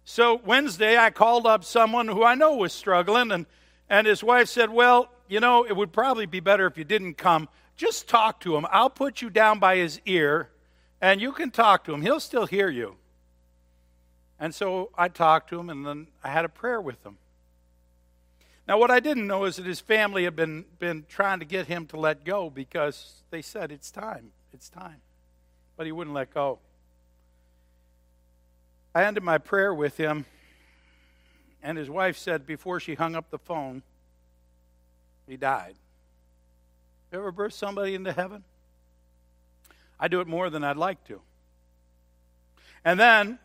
[0.04, 3.46] So Wednesday, I called up someone who I know was struggling, and,
[3.90, 7.14] and his wife said, Well, you know, it would probably be better if you didn't
[7.14, 7.48] come.
[7.76, 8.66] Just talk to him.
[8.70, 10.48] I'll put you down by his ear,
[11.00, 12.02] and you can talk to him.
[12.02, 12.96] He'll still hear you.
[14.38, 17.18] And so I talked to him, and then I had a prayer with him.
[18.68, 21.66] Now, what I didn't know is that his family had been, been trying to get
[21.66, 25.00] him to let go because they said, It's time, it's time.
[25.76, 26.58] But he wouldn't let go.
[28.94, 30.24] I ended my prayer with him,
[31.62, 33.82] and his wife said before she hung up the phone,
[35.28, 35.74] he died.
[37.12, 38.44] Ever birth somebody into heaven?
[39.98, 41.20] I do it more than I'd like to.
[42.84, 43.38] And then,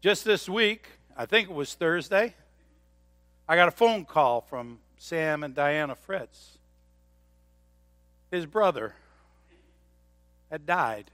[0.00, 2.34] just this week, I think it was Thursday,
[3.48, 6.58] I got a phone call from Sam and Diana Fritz.
[8.30, 8.94] His brother
[10.50, 11.10] had died,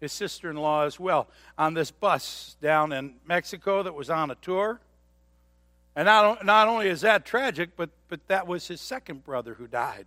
[0.00, 4.30] his sister in law as well, on this bus down in Mexico that was on
[4.30, 4.80] a tour.
[5.94, 9.66] And not, not only is that tragic, but, but that was his second brother who
[9.66, 10.06] died.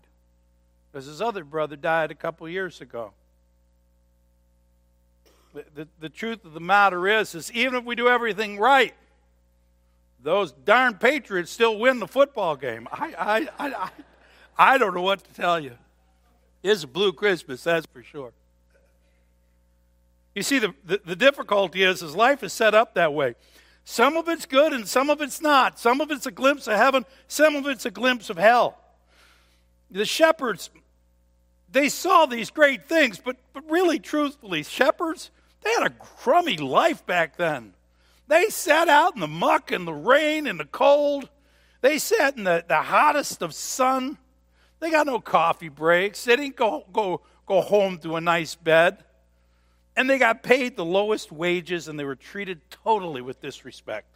[0.92, 3.14] Because his other brother died a couple years ago.
[5.54, 8.94] The, the, the truth of the matter is, is even if we do everything right,
[10.24, 12.88] those darn Patriots still win the football game.
[12.92, 13.90] I, I, I,
[14.58, 15.78] I, don't know what to tell you.
[16.64, 18.32] It's a blue Christmas, that's for sure.
[20.36, 23.36] You see, the, the, the, difficulty is, is life is set up that way.
[23.84, 25.80] Some of it's good and some of it's not.
[25.80, 28.78] Some of it's a glimpse of heaven, some of it's a glimpse of hell.
[29.90, 30.70] The shepherds,
[31.72, 37.06] they saw these great things, but, but really, truthfully, shepherds, they had a crummy life
[37.06, 37.74] back then.
[38.28, 41.30] They sat out in the muck and the rain and the cold.
[41.82, 44.18] They sat in the, the hottest of sun.
[44.80, 46.24] They got no coffee breaks.
[46.24, 49.04] They didn't go, go, go home to a nice bed.
[49.96, 54.08] And they got paid the lowest wages and they were treated totally with disrespect.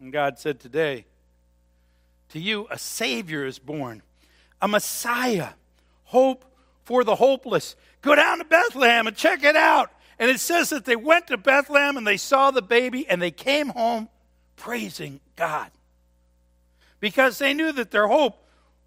[0.00, 1.06] And God said, Today,
[2.30, 4.02] to you a Savior is born,
[4.60, 5.50] a Messiah,
[6.04, 6.44] hope
[6.84, 7.76] for the hopeless.
[8.02, 9.90] Go down to Bethlehem and check it out.
[10.18, 13.30] And it says that they went to Bethlehem and they saw the baby and they
[13.30, 14.08] came home
[14.56, 15.70] praising God.
[17.00, 18.42] Because they knew that their hope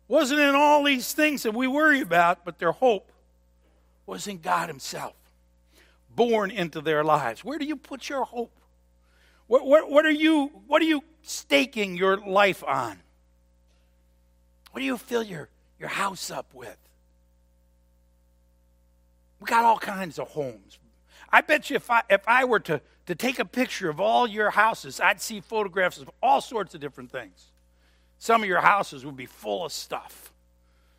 [0.07, 3.11] wasn't in all these things that we worry about, but their hope
[4.09, 5.13] was in God Himself,
[6.15, 7.43] born into their lives.
[7.43, 8.51] Where do you put your hope?
[9.47, 12.99] What, what, what, are, you, what are you staking your life on?
[14.71, 15.49] What do you fill your,
[15.79, 16.77] your house up with?
[19.39, 20.79] We got all kinds of homes.
[21.31, 24.27] I bet you if I, if I were to, to take a picture of all
[24.27, 27.51] your houses, I'd see photographs of all sorts of different things.
[28.17, 30.31] Some of your houses would be full of stuff.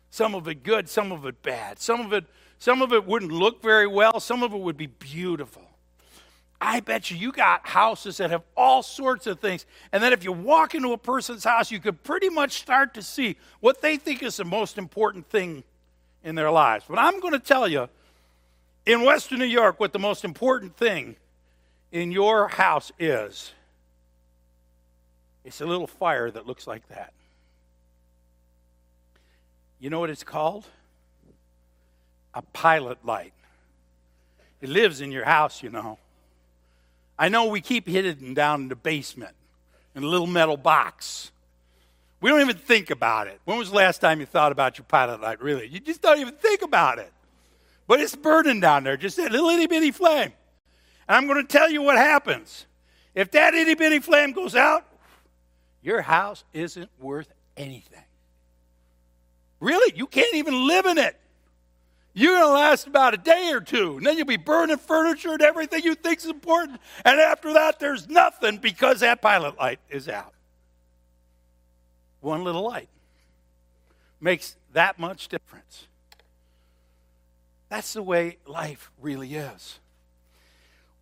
[0.09, 1.79] Some of it good, some of it bad.
[1.79, 2.25] Some of it,
[2.61, 5.63] some of it wouldn't look very well, some of it would be beautiful.
[6.61, 9.65] I bet you you got houses that have all sorts of things.
[9.91, 13.01] And then if you walk into a person's house, you could pretty much start to
[13.01, 15.63] see what they think is the most important thing
[16.23, 16.85] in their lives.
[16.87, 17.89] But I'm going to tell you
[18.85, 21.15] in Western New York what the most important thing
[21.91, 23.53] in your house is.
[25.43, 27.11] It's a little fire that looks like that.
[29.79, 30.67] You know what it's called?
[32.33, 33.33] A pilot light.
[34.61, 35.97] It lives in your house, you know.
[37.17, 39.35] I know we keep hidden down in the basement
[39.95, 41.31] in a little metal box.
[42.19, 43.39] We don't even think about it.
[43.45, 45.67] When was the last time you thought about your pilot light, really?
[45.67, 47.11] You just don't even think about it.
[47.87, 50.31] But it's burning down there, just that little itty bitty flame.
[51.07, 52.65] And I'm going to tell you what happens.
[53.15, 54.85] If that itty bitty flame goes out,
[55.81, 58.03] your house isn't worth anything.
[59.59, 61.19] Really, you can't even live in it.
[62.13, 65.31] You're going to last about a day or two, and then you'll be burning furniture
[65.31, 66.81] and everything you think is important.
[67.05, 70.33] And after that, there's nothing because that pilot light is out.
[72.19, 72.89] One little light
[74.19, 75.87] makes that much difference.
[77.69, 79.79] That's the way life really is.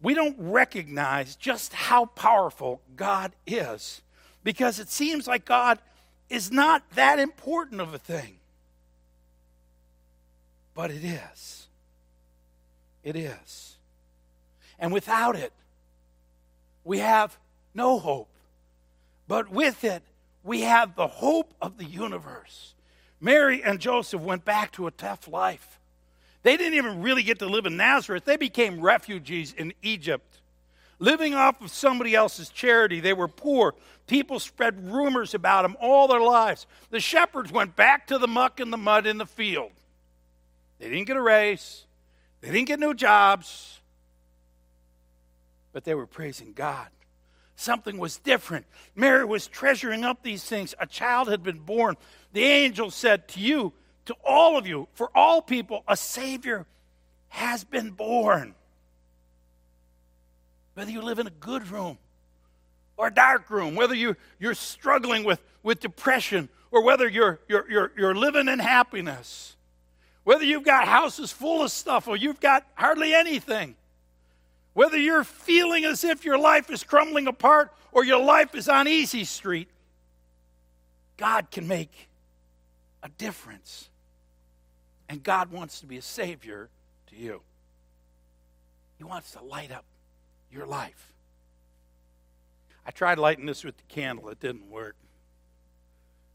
[0.01, 4.01] We don't recognize just how powerful God is
[4.43, 5.79] because it seems like God
[6.29, 8.38] is not that important of a thing
[10.79, 11.67] but it is.
[13.03, 13.75] It is.
[14.79, 15.51] And without it,
[16.85, 17.37] we have
[17.75, 18.29] no hope.
[19.27, 20.03] But with it,
[20.41, 22.75] we have the hope of the universe.
[23.19, 25.81] Mary and Joseph went back to a tough life.
[26.43, 30.39] They didn't even really get to live in Nazareth, they became refugees in Egypt.
[30.97, 33.75] Living off of somebody else's charity, they were poor.
[34.07, 36.67] People spread rumors about them all their lives.
[36.89, 39.71] The shepherds went back to the muck and the mud in the field.
[40.79, 41.85] They didn't get a raise,
[42.41, 43.79] they didn't get new jobs,
[45.73, 46.87] but they were praising God.
[47.55, 48.65] Something was different.
[48.95, 50.73] Mary was treasuring up these things.
[50.79, 51.97] A child had been born.
[52.31, 53.73] The angel said to you,
[54.05, 56.65] to all of you, for all people, a Savior
[57.27, 58.55] has been born.
[60.73, 61.97] Whether you live in a good room
[62.97, 67.69] or a dark room, whether you, you're struggling with, with depression or whether you're, you're,
[67.69, 69.55] you're, you're living in happiness,
[70.29, 73.73] whether you've got houses full of stuff or you've got hardly anything.
[74.75, 78.87] Whether you're feeling as if your life is crumbling apart or your life is on
[78.87, 79.69] easy street,
[81.17, 82.09] God can make
[83.01, 83.89] a difference.
[85.09, 86.69] And God wants to be a Savior
[87.07, 87.41] to you.
[88.99, 89.85] He wants to light up
[90.51, 91.11] your life.
[92.85, 94.95] I tried lighting this with the candle, it didn't work.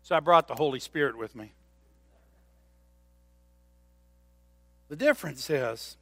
[0.03, 1.53] So I brought the Holy Spirit with me.
[4.89, 5.97] The difference is,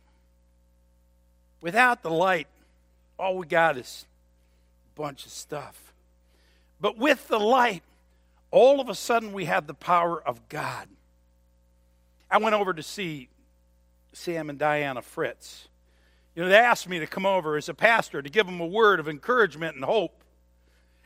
[1.60, 2.48] without the light,
[3.18, 4.06] all we got is
[4.94, 5.92] a bunch of stuff.
[6.80, 7.82] But with the light,
[8.50, 10.88] all of a sudden we have the power of God.
[12.30, 13.28] I went over to see
[14.12, 15.68] Sam and Diana Fritz.
[16.34, 18.66] You know, they asked me to come over as a pastor to give them a
[18.66, 20.22] word of encouragement and hope.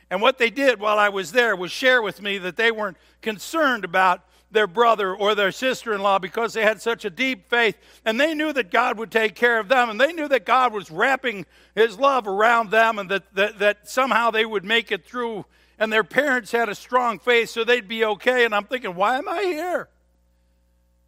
[0.09, 2.97] And what they did while I was there was share with me that they weren't
[3.21, 4.21] concerned about
[4.51, 8.19] their brother or their sister in law because they had such a deep faith and
[8.19, 10.89] they knew that God would take care of them and they knew that God was
[10.89, 11.45] wrapping
[11.75, 15.45] his love around them and that, that, that somehow they would make it through.
[15.79, 18.45] And their parents had a strong faith so they'd be okay.
[18.45, 19.89] And I'm thinking, why am I here?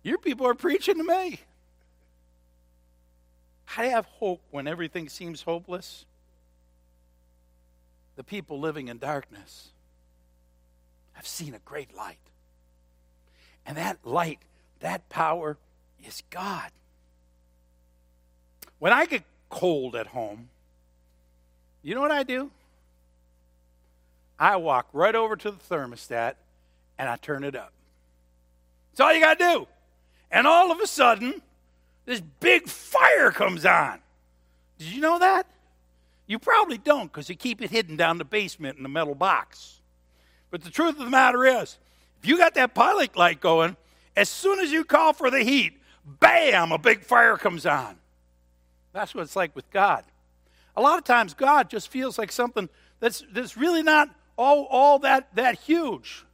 [0.04, 1.40] Your people are preaching to me.
[3.78, 6.06] You have hope when everything seems hopeless?
[8.16, 9.70] The people living in darkness
[11.14, 12.18] have seen a great light.
[13.70, 14.40] And that light,
[14.80, 15.56] that power
[16.04, 16.72] is God.
[18.80, 20.50] When I get cold at home,
[21.84, 22.50] you know what I do?
[24.40, 26.34] I walk right over to the thermostat
[26.98, 27.72] and I turn it up.
[28.92, 29.68] That's all you got to do.
[30.32, 31.40] And all of a sudden,
[32.08, 34.00] this big fire comes on.
[34.80, 35.46] Did you know that?
[36.26, 39.80] You probably don't because you keep it hidden down the basement in the metal box.
[40.50, 41.78] But the truth of the matter is,
[42.22, 43.78] if you got that pilot light going,
[44.16, 45.74] as soon as you call for the heat,
[46.06, 47.96] bam, a big fire comes on.
[48.92, 50.04] That's what it's like with God.
[50.76, 55.00] A lot of times, God just feels like something that's, that's really not all, all
[55.00, 56.26] that, that huge.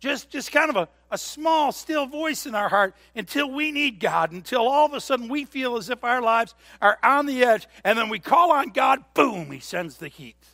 [0.00, 4.00] Just, just kind of a, a small, still voice in our heart until we need
[4.00, 7.44] God, until all of a sudden we feel as if our lives are on the
[7.44, 10.44] edge, and then we call on God, boom, He sends the heat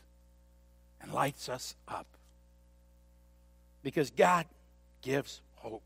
[1.01, 2.07] and lights us up.
[3.89, 4.45] Because God
[5.01, 5.83] gives hope.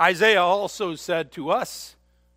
[0.00, 1.94] Isaiah also said to us,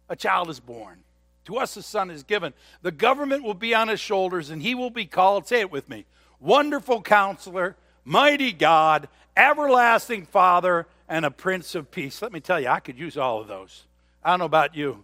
[0.07, 0.99] A child is born.
[1.45, 2.53] To us a son is given.
[2.83, 5.89] The government will be on his shoulders, and he will be called, say it with
[5.89, 6.05] me,
[6.39, 12.21] Wonderful Counselor, Mighty God, Everlasting Father, and a Prince of Peace.
[12.21, 13.85] Let me tell you, I could use all of those.
[14.23, 15.03] I don't know about you.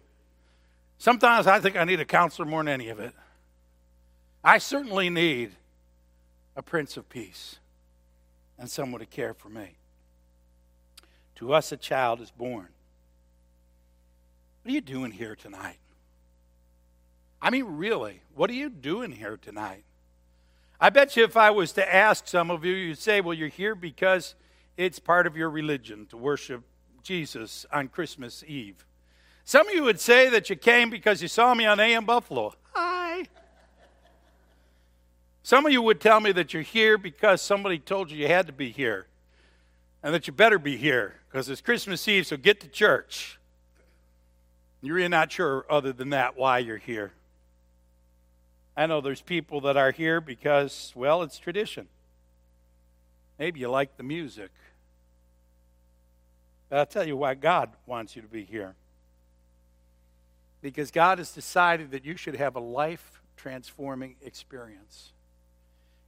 [0.98, 3.12] Sometimes I think I need a counselor more than any of it.
[4.44, 5.50] I certainly need
[6.54, 7.56] a Prince of Peace
[8.58, 9.76] and someone to care for me.
[11.36, 12.68] To us, a child is born.
[14.62, 15.78] What are you doing here tonight?
[17.40, 19.82] I mean, really, what are you doing here tonight?
[20.80, 23.48] I bet you if I was to ask some of you, you'd say, well, you're
[23.48, 24.34] here because
[24.76, 26.62] it's part of your religion to worship
[27.02, 28.84] Jesus on Christmas Eve.
[29.44, 32.54] Some of you would say that you came because you saw me on AM Buffalo.
[32.74, 33.01] Hi.
[35.42, 38.46] Some of you would tell me that you're here because somebody told you you had
[38.46, 39.06] to be here
[40.02, 43.38] and that you better be here because it's Christmas Eve, so get to church.
[44.80, 47.12] You're really not sure, other than that, why you're here.
[48.76, 51.88] I know there's people that are here because, well, it's tradition.
[53.38, 54.50] Maybe you like the music.
[56.68, 58.74] But I'll tell you why God wants you to be here.
[60.62, 65.12] Because God has decided that you should have a life transforming experience.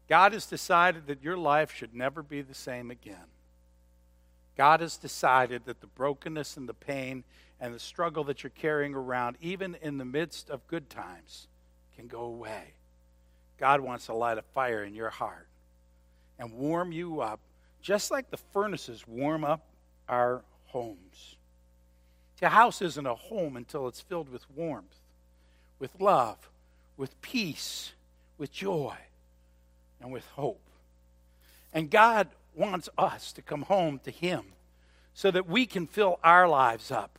[0.09, 3.27] God has decided that your life should never be the same again.
[4.57, 7.25] God has decided that the brokenness and the pain
[7.61, 11.49] and the struggle that you're carrying around, even in the midst of good times,
[11.97, 12.75] can go away.
[13.59, 15.47] God wants to light a fire in your heart
[16.39, 17.41] and warm you up,
[17.81, 19.65] just like the furnaces warm up
[20.09, 21.37] our homes.
[22.43, 24.99] A house isn't a home until it's filled with warmth,
[25.79, 26.51] with love,
[26.97, 27.93] with peace,
[28.37, 28.95] with joy,
[30.05, 30.61] and with hope.
[31.73, 34.45] And God wants us to come home to Him
[35.15, 37.19] so that we can fill our lives up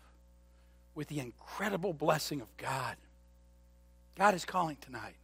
[0.93, 2.95] with the incredible blessing of God.
[4.15, 5.15] God is calling tonight,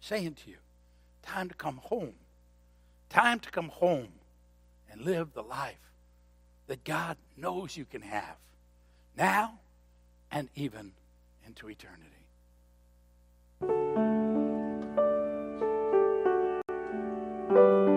[0.00, 0.56] saying to you,
[1.22, 2.14] time to come home.
[3.08, 4.08] Time to come home
[4.92, 5.78] and live the life
[6.66, 8.36] that God knows you can have
[9.16, 9.58] now
[10.30, 10.92] and even
[11.46, 12.10] into eternity.
[17.56, 17.93] Are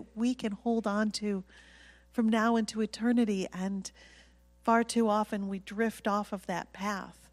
[0.00, 1.44] that we can hold on to
[2.12, 3.46] from now into eternity.
[3.52, 3.90] And
[4.62, 7.28] far too often we drift off of that path.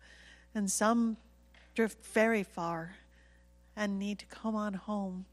[0.54, 1.18] And some
[1.76, 2.96] drift very far
[3.76, 5.26] and need to come on home.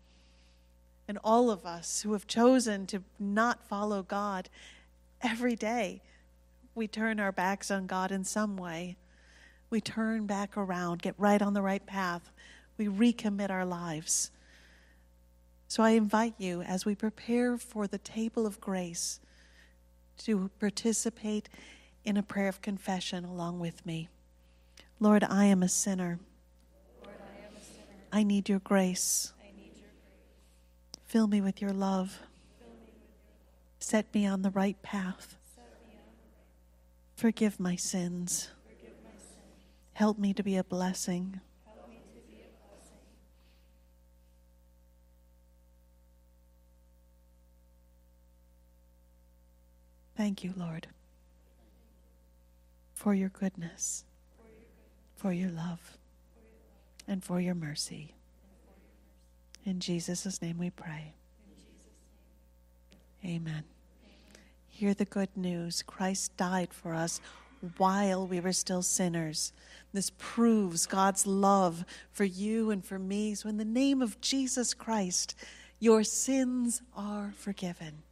[1.09, 4.49] And all of us who have chosen to not follow God
[5.21, 6.03] every day,
[6.75, 8.97] we turn our backs on God in some way.
[9.71, 12.31] We turn back around, get right on the right path.
[12.79, 14.31] We recommit our lives.
[15.75, 19.19] So I invite you as we prepare for the table of grace
[20.19, 21.49] to participate
[22.05, 24.09] in a prayer of confession along with me.
[25.01, 26.21] Lord, I am a sinner.
[27.03, 28.05] Lord, I, am a sinner.
[28.13, 29.33] I, need your grace.
[29.41, 31.03] I need your grace.
[31.07, 32.21] Fill me with your love.
[33.81, 35.35] Set me on the right path.
[37.17, 38.49] Forgive my sins.
[38.65, 39.65] Forgive my sins.
[39.95, 41.41] Help me to be a blessing.
[50.25, 50.87] Thank you, Lord,
[52.95, 54.07] for your goodness,
[55.17, 55.99] for your love,
[57.07, 58.15] and for your mercy.
[59.67, 61.13] In Jesus' name we pray.
[63.23, 63.65] Amen.
[64.67, 67.21] Hear the good news Christ died for us
[67.77, 69.53] while we were still sinners.
[69.93, 73.35] This proves God's love for you and for me.
[73.35, 75.35] So, in the name of Jesus Christ,
[75.81, 78.05] your sins are forgiven.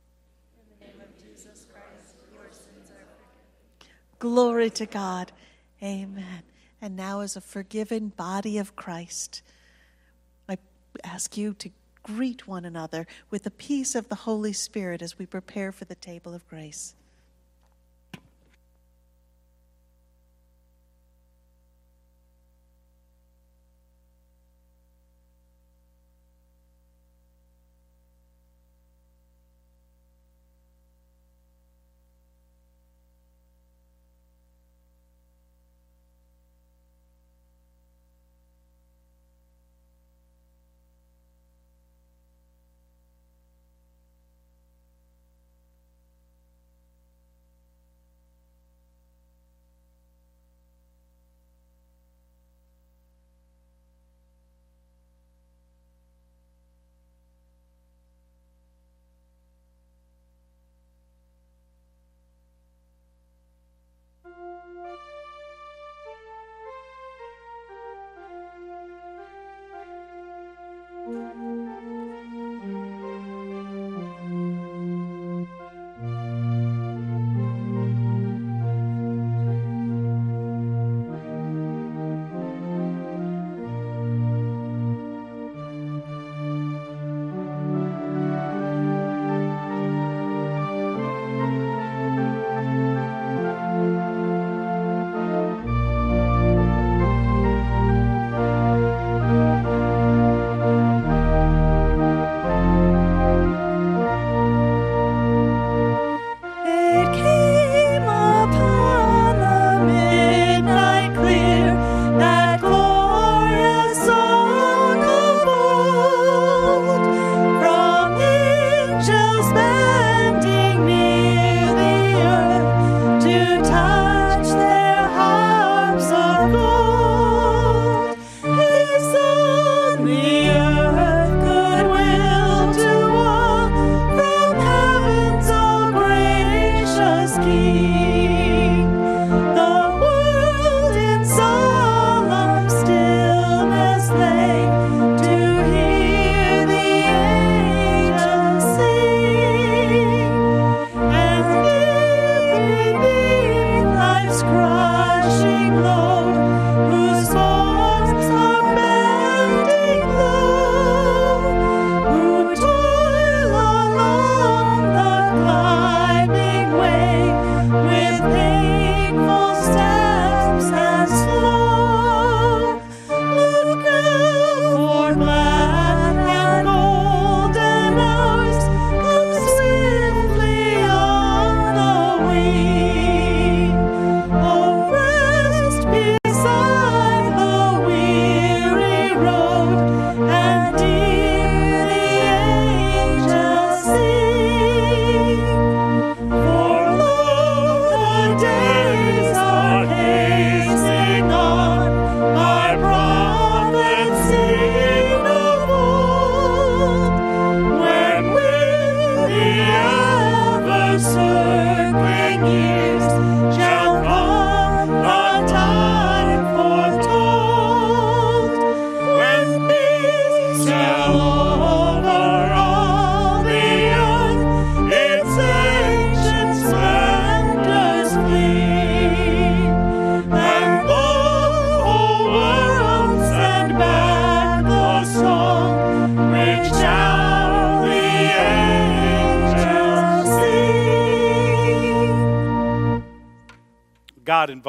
[4.23, 5.33] Glory to God.
[5.83, 6.45] Amen.
[6.81, 9.43] And now, as a forgiven body of Christ,
[10.49, 10.59] I
[11.03, 11.71] ask you to
[12.05, 15.97] greet one another with the peace of the Holy Spirit as we prepare for the
[15.97, 16.95] table of grace.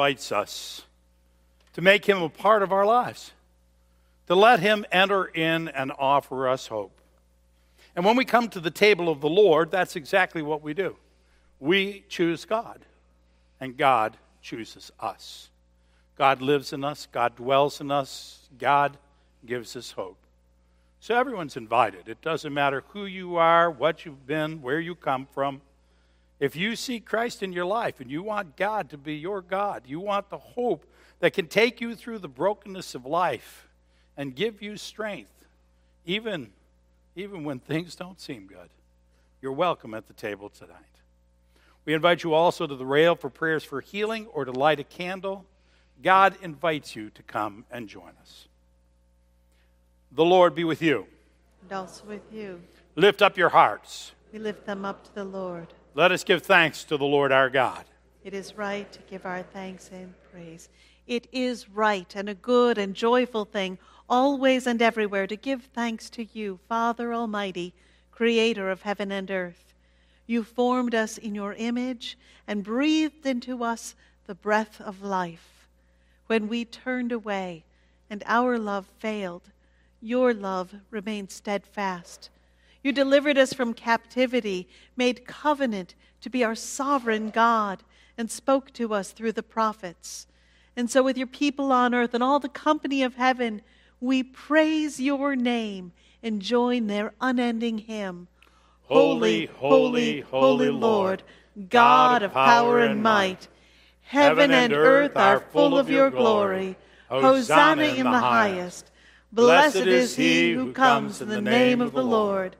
[0.04, 0.82] invites us
[1.72, 3.32] to make him a part of our lives,
[4.26, 7.00] to let him enter in and offer us hope.
[7.96, 10.96] And when we come to the table of the Lord, that's exactly what we do.
[11.58, 12.84] We choose God,
[13.58, 15.48] and God chooses us.
[16.18, 18.98] God lives in us, God dwells in us, God
[19.46, 20.18] gives us hope.
[21.00, 22.08] So everyone's invited.
[22.08, 25.62] It doesn't matter who you are, what you've been, where you come from.
[26.44, 29.84] If you see Christ in your life and you want God to be your God,
[29.86, 30.84] you want the hope
[31.20, 33.66] that can take you through the brokenness of life
[34.14, 35.46] and give you strength,
[36.04, 36.50] even,
[37.16, 38.68] even when things don't seem good,
[39.40, 40.76] you're welcome at the table tonight.
[41.86, 44.84] We invite you also to the rail for prayers for healing or to light a
[44.84, 45.46] candle.
[46.02, 48.48] God invites you to come and join us.
[50.12, 51.06] The Lord be with you.
[51.62, 52.60] And also with you.
[52.96, 54.12] Lift up your hearts.
[54.30, 55.68] We lift them up to the Lord.
[55.96, 57.84] Let us give thanks to the Lord our God.
[58.24, 60.68] It is right to give our thanks and praise.
[61.06, 63.78] It is right and a good and joyful thing,
[64.08, 67.74] always and everywhere, to give thanks to you, Father Almighty,
[68.10, 69.72] Creator of heaven and earth.
[70.26, 72.18] You formed us in your image
[72.48, 73.94] and breathed into us
[74.26, 75.68] the breath of life.
[76.26, 77.62] When we turned away
[78.10, 79.52] and our love failed,
[80.00, 82.30] your love remained steadfast.
[82.84, 87.82] You delivered us from captivity, made covenant to be our sovereign God,
[88.16, 90.26] and spoke to us through the prophets.
[90.76, 93.62] And so, with your people on earth and all the company of heaven,
[94.00, 98.28] we praise your name and join their unending hymn
[98.82, 101.22] Holy, holy, holy Lord,
[101.70, 103.48] God of power and might.
[104.02, 106.76] Heaven and earth are full of your glory.
[107.08, 108.90] Hosanna in the highest.
[109.32, 112.56] Blessed is he who comes in the name of the Lord.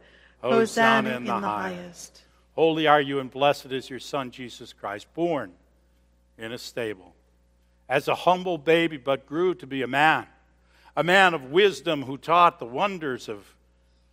[0.53, 2.23] Hosanna in the highest.
[2.55, 5.53] Holy are you, and blessed is your Son, Jesus Christ, born
[6.39, 7.15] in a stable.
[7.89, 10.27] As a humble baby, but grew to be a man,
[10.97, 13.55] a man of wisdom who taught the wonders of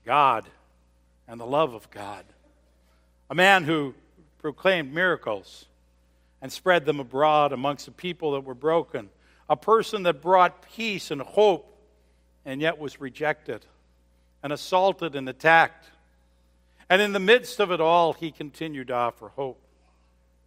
[0.06, 0.50] God
[1.28, 2.26] and the love of God,
[3.30, 3.94] a man who
[4.40, 5.66] proclaimed miracles
[6.42, 9.10] and spread them abroad amongst the people that were broken,
[9.48, 11.68] a person that brought peace and hope
[12.46, 13.66] and yet was rejected
[14.42, 15.91] and assaulted and attacked
[16.92, 19.62] and in the midst of it all, he continued to offer hope.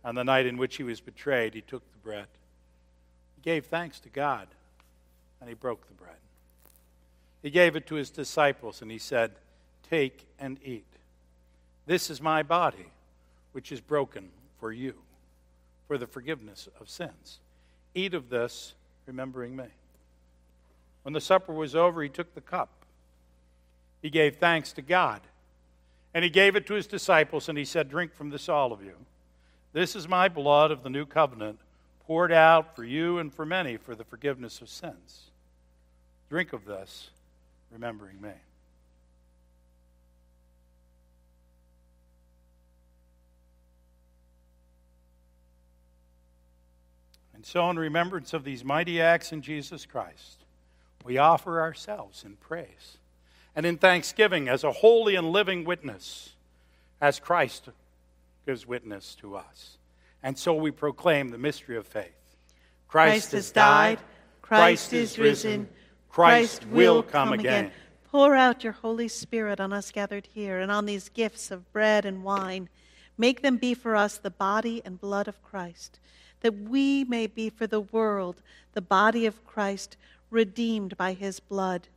[0.05, 2.27] On the night in which he was betrayed, he took the bread.
[3.35, 4.49] He gave thanks to God,
[5.41, 6.19] and he broke the bread.
[7.43, 9.31] He gave it to his disciples, and he said,
[9.89, 10.85] Take and eat.
[11.87, 12.89] This is my body,
[13.53, 14.29] which is broken
[14.61, 14.97] for you,
[15.89, 17.39] for the forgiveness of sins.
[17.95, 18.75] Eat of this,
[19.07, 19.69] remembering me.
[21.05, 22.85] When the supper was over, he took the cup.
[24.03, 25.23] He gave thanks to God
[26.15, 28.83] and he gave it to his disciples, and he said, Drink from this, all of
[28.83, 28.95] you.
[29.73, 31.59] This is my blood of the new covenant,
[32.07, 35.31] poured out for you and for many for the forgiveness of sins.
[36.31, 37.11] Drink of this,
[37.73, 38.31] remembering me.
[47.35, 50.45] And so, in remembrance of these mighty acts in Jesus Christ,
[51.05, 52.99] we offer ourselves in praise
[53.57, 56.31] and in thanksgiving as a holy and living witness,
[57.01, 57.69] as Christ
[58.47, 59.79] gives witness to us.
[60.23, 62.15] And so we proclaim the mystery of faith.
[62.89, 63.99] Christ, Christ has died,
[64.43, 65.69] Christ, Christ is risen,
[66.09, 67.67] Christ, Christ will come again.
[67.67, 67.73] again.
[68.11, 72.05] Pour out your Holy Spirit on us gathered here and on these gifts of bread
[72.05, 72.69] and wine.
[73.19, 75.99] Make them be for us the body and blood of Christ,
[76.41, 78.41] that we may be for the world
[78.73, 79.97] the body of Christ,
[80.31, 81.89] redeemed by his blood.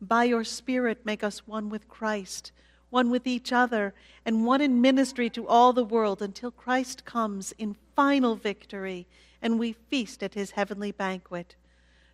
[0.00, 2.52] By your Spirit, make us one with Christ,
[2.88, 3.94] one with each other,
[4.24, 9.06] and one in ministry to all the world until Christ comes in final victory
[9.42, 11.56] and we feast at his heavenly banquet.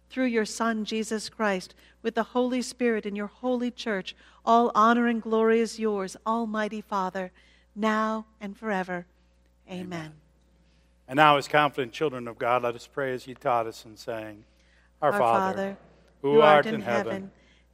[0.08, 4.14] Through your Son, Jesus Christ, with the Holy Spirit in your holy church,
[4.44, 7.32] all honor and glory is yours, Almighty Father,
[7.74, 9.06] now and forever.
[9.68, 9.84] Amen.
[9.84, 10.12] Amen.
[11.08, 13.96] And now, as confident children of God, let us pray as He taught us in
[13.96, 14.44] saying,
[15.02, 15.76] Our, Our Father, Father,
[16.22, 17.30] who art in heaven, heaven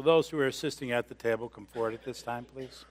[0.00, 2.86] Will those who are assisting at the table come forward at this time, please?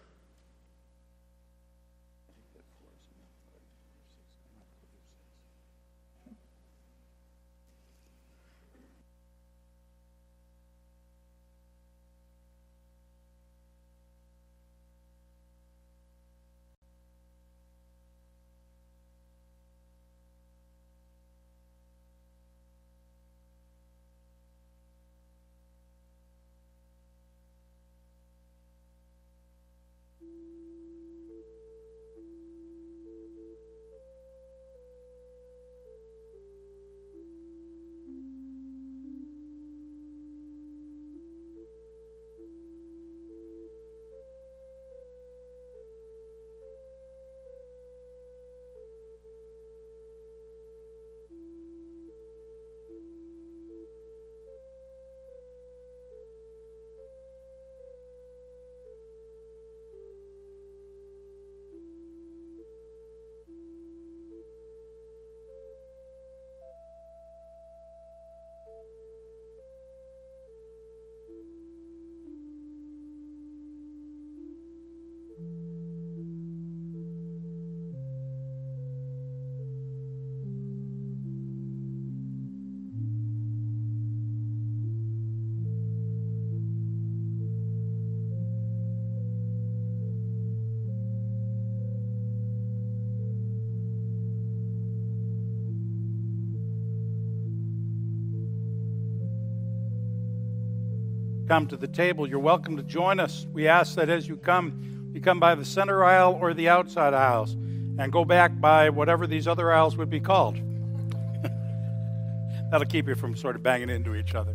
[101.50, 103.48] Come to the table, you're welcome to join us.
[103.52, 107.16] We ask that as you come, you come by the center aisle or the outside
[107.16, 110.58] aisles and go back by whatever these other aisles would be called.
[112.72, 114.54] That'll keep you from sort of banging into each other.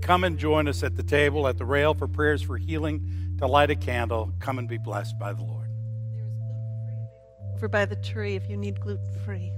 [0.00, 3.46] Come and join us at the table, at the rail for prayers for healing, to
[3.46, 4.32] light a candle.
[4.40, 5.68] Come and be blessed by the Lord.
[7.56, 9.52] Over by the tree if you need gluten free.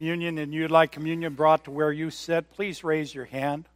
[0.00, 3.68] Communion and you'd like communion brought to where you sit, please raise your hand.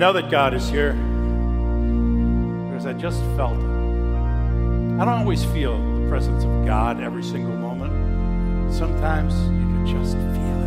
[0.00, 0.94] Know that God is here
[2.64, 3.66] because I just felt it.
[4.98, 10.14] I don't always feel the presence of God every single moment, sometimes you can just
[10.16, 10.62] feel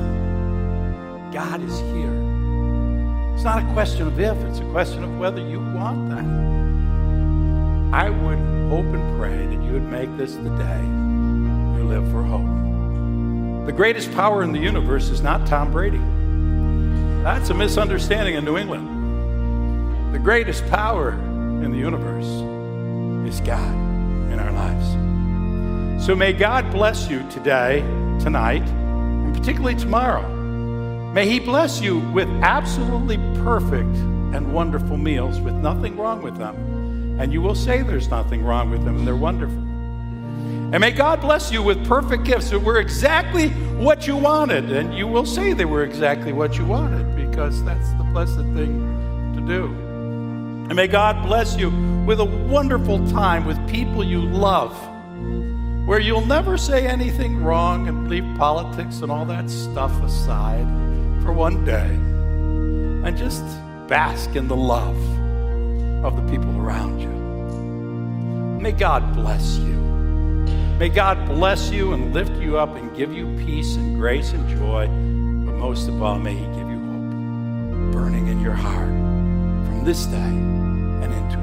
[1.26, 1.34] it.
[1.34, 2.14] God is here.
[3.34, 6.26] It's not a question of if, it's a question of whether you want that.
[8.00, 8.38] I would
[8.70, 10.82] hope and pray that you would make this the day
[11.76, 13.66] you live for hope.
[13.66, 16.02] The greatest power in the universe is not Tom Brady.
[17.24, 18.93] That's a misunderstanding in New England.
[20.14, 22.28] The greatest power in the universe
[23.28, 23.74] is God
[24.32, 26.06] in our lives.
[26.06, 27.80] So may God bless you today,
[28.20, 30.22] tonight, and particularly tomorrow.
[31.14, 33.96] May He bless you with absolutely perfect
[34.36, 37.18] and wonderful meals with nothing wrong with them.
[37.20, 39.58] And you will say there's nothing wrong with them and they're wonderful.
[39.58, 43.50] And may God bless you with perfect gifts that were exactly
[43.80, 44.72] what you wanted.
[44.72, 49.34] And you will say they were exactly what you wanted because that's the blessed thing
[49.36, 49.83] to do.
[50.66, 51.70] And may God bless you
[52.06, 54.76] with a wonderful time with people you love,
[55.86, 60.66] where you'll never say anything wrong and leave politics and all that stuff aside
[61.22, 61.90] for one day
[63.08, 63.44] and just
[63.88, 64.98] bask in the love
[66.06, 68.62] of the people around you.
[68.62, 69.74] May God bless you.
[70.80, 74.48] May God bless you and lift you up and give you peace and grace and
[74.50, 74.86] joy,
[75.46, 79.03] but most of all, may He give you hope burning in your heart
[79.84, 81.43] this day and into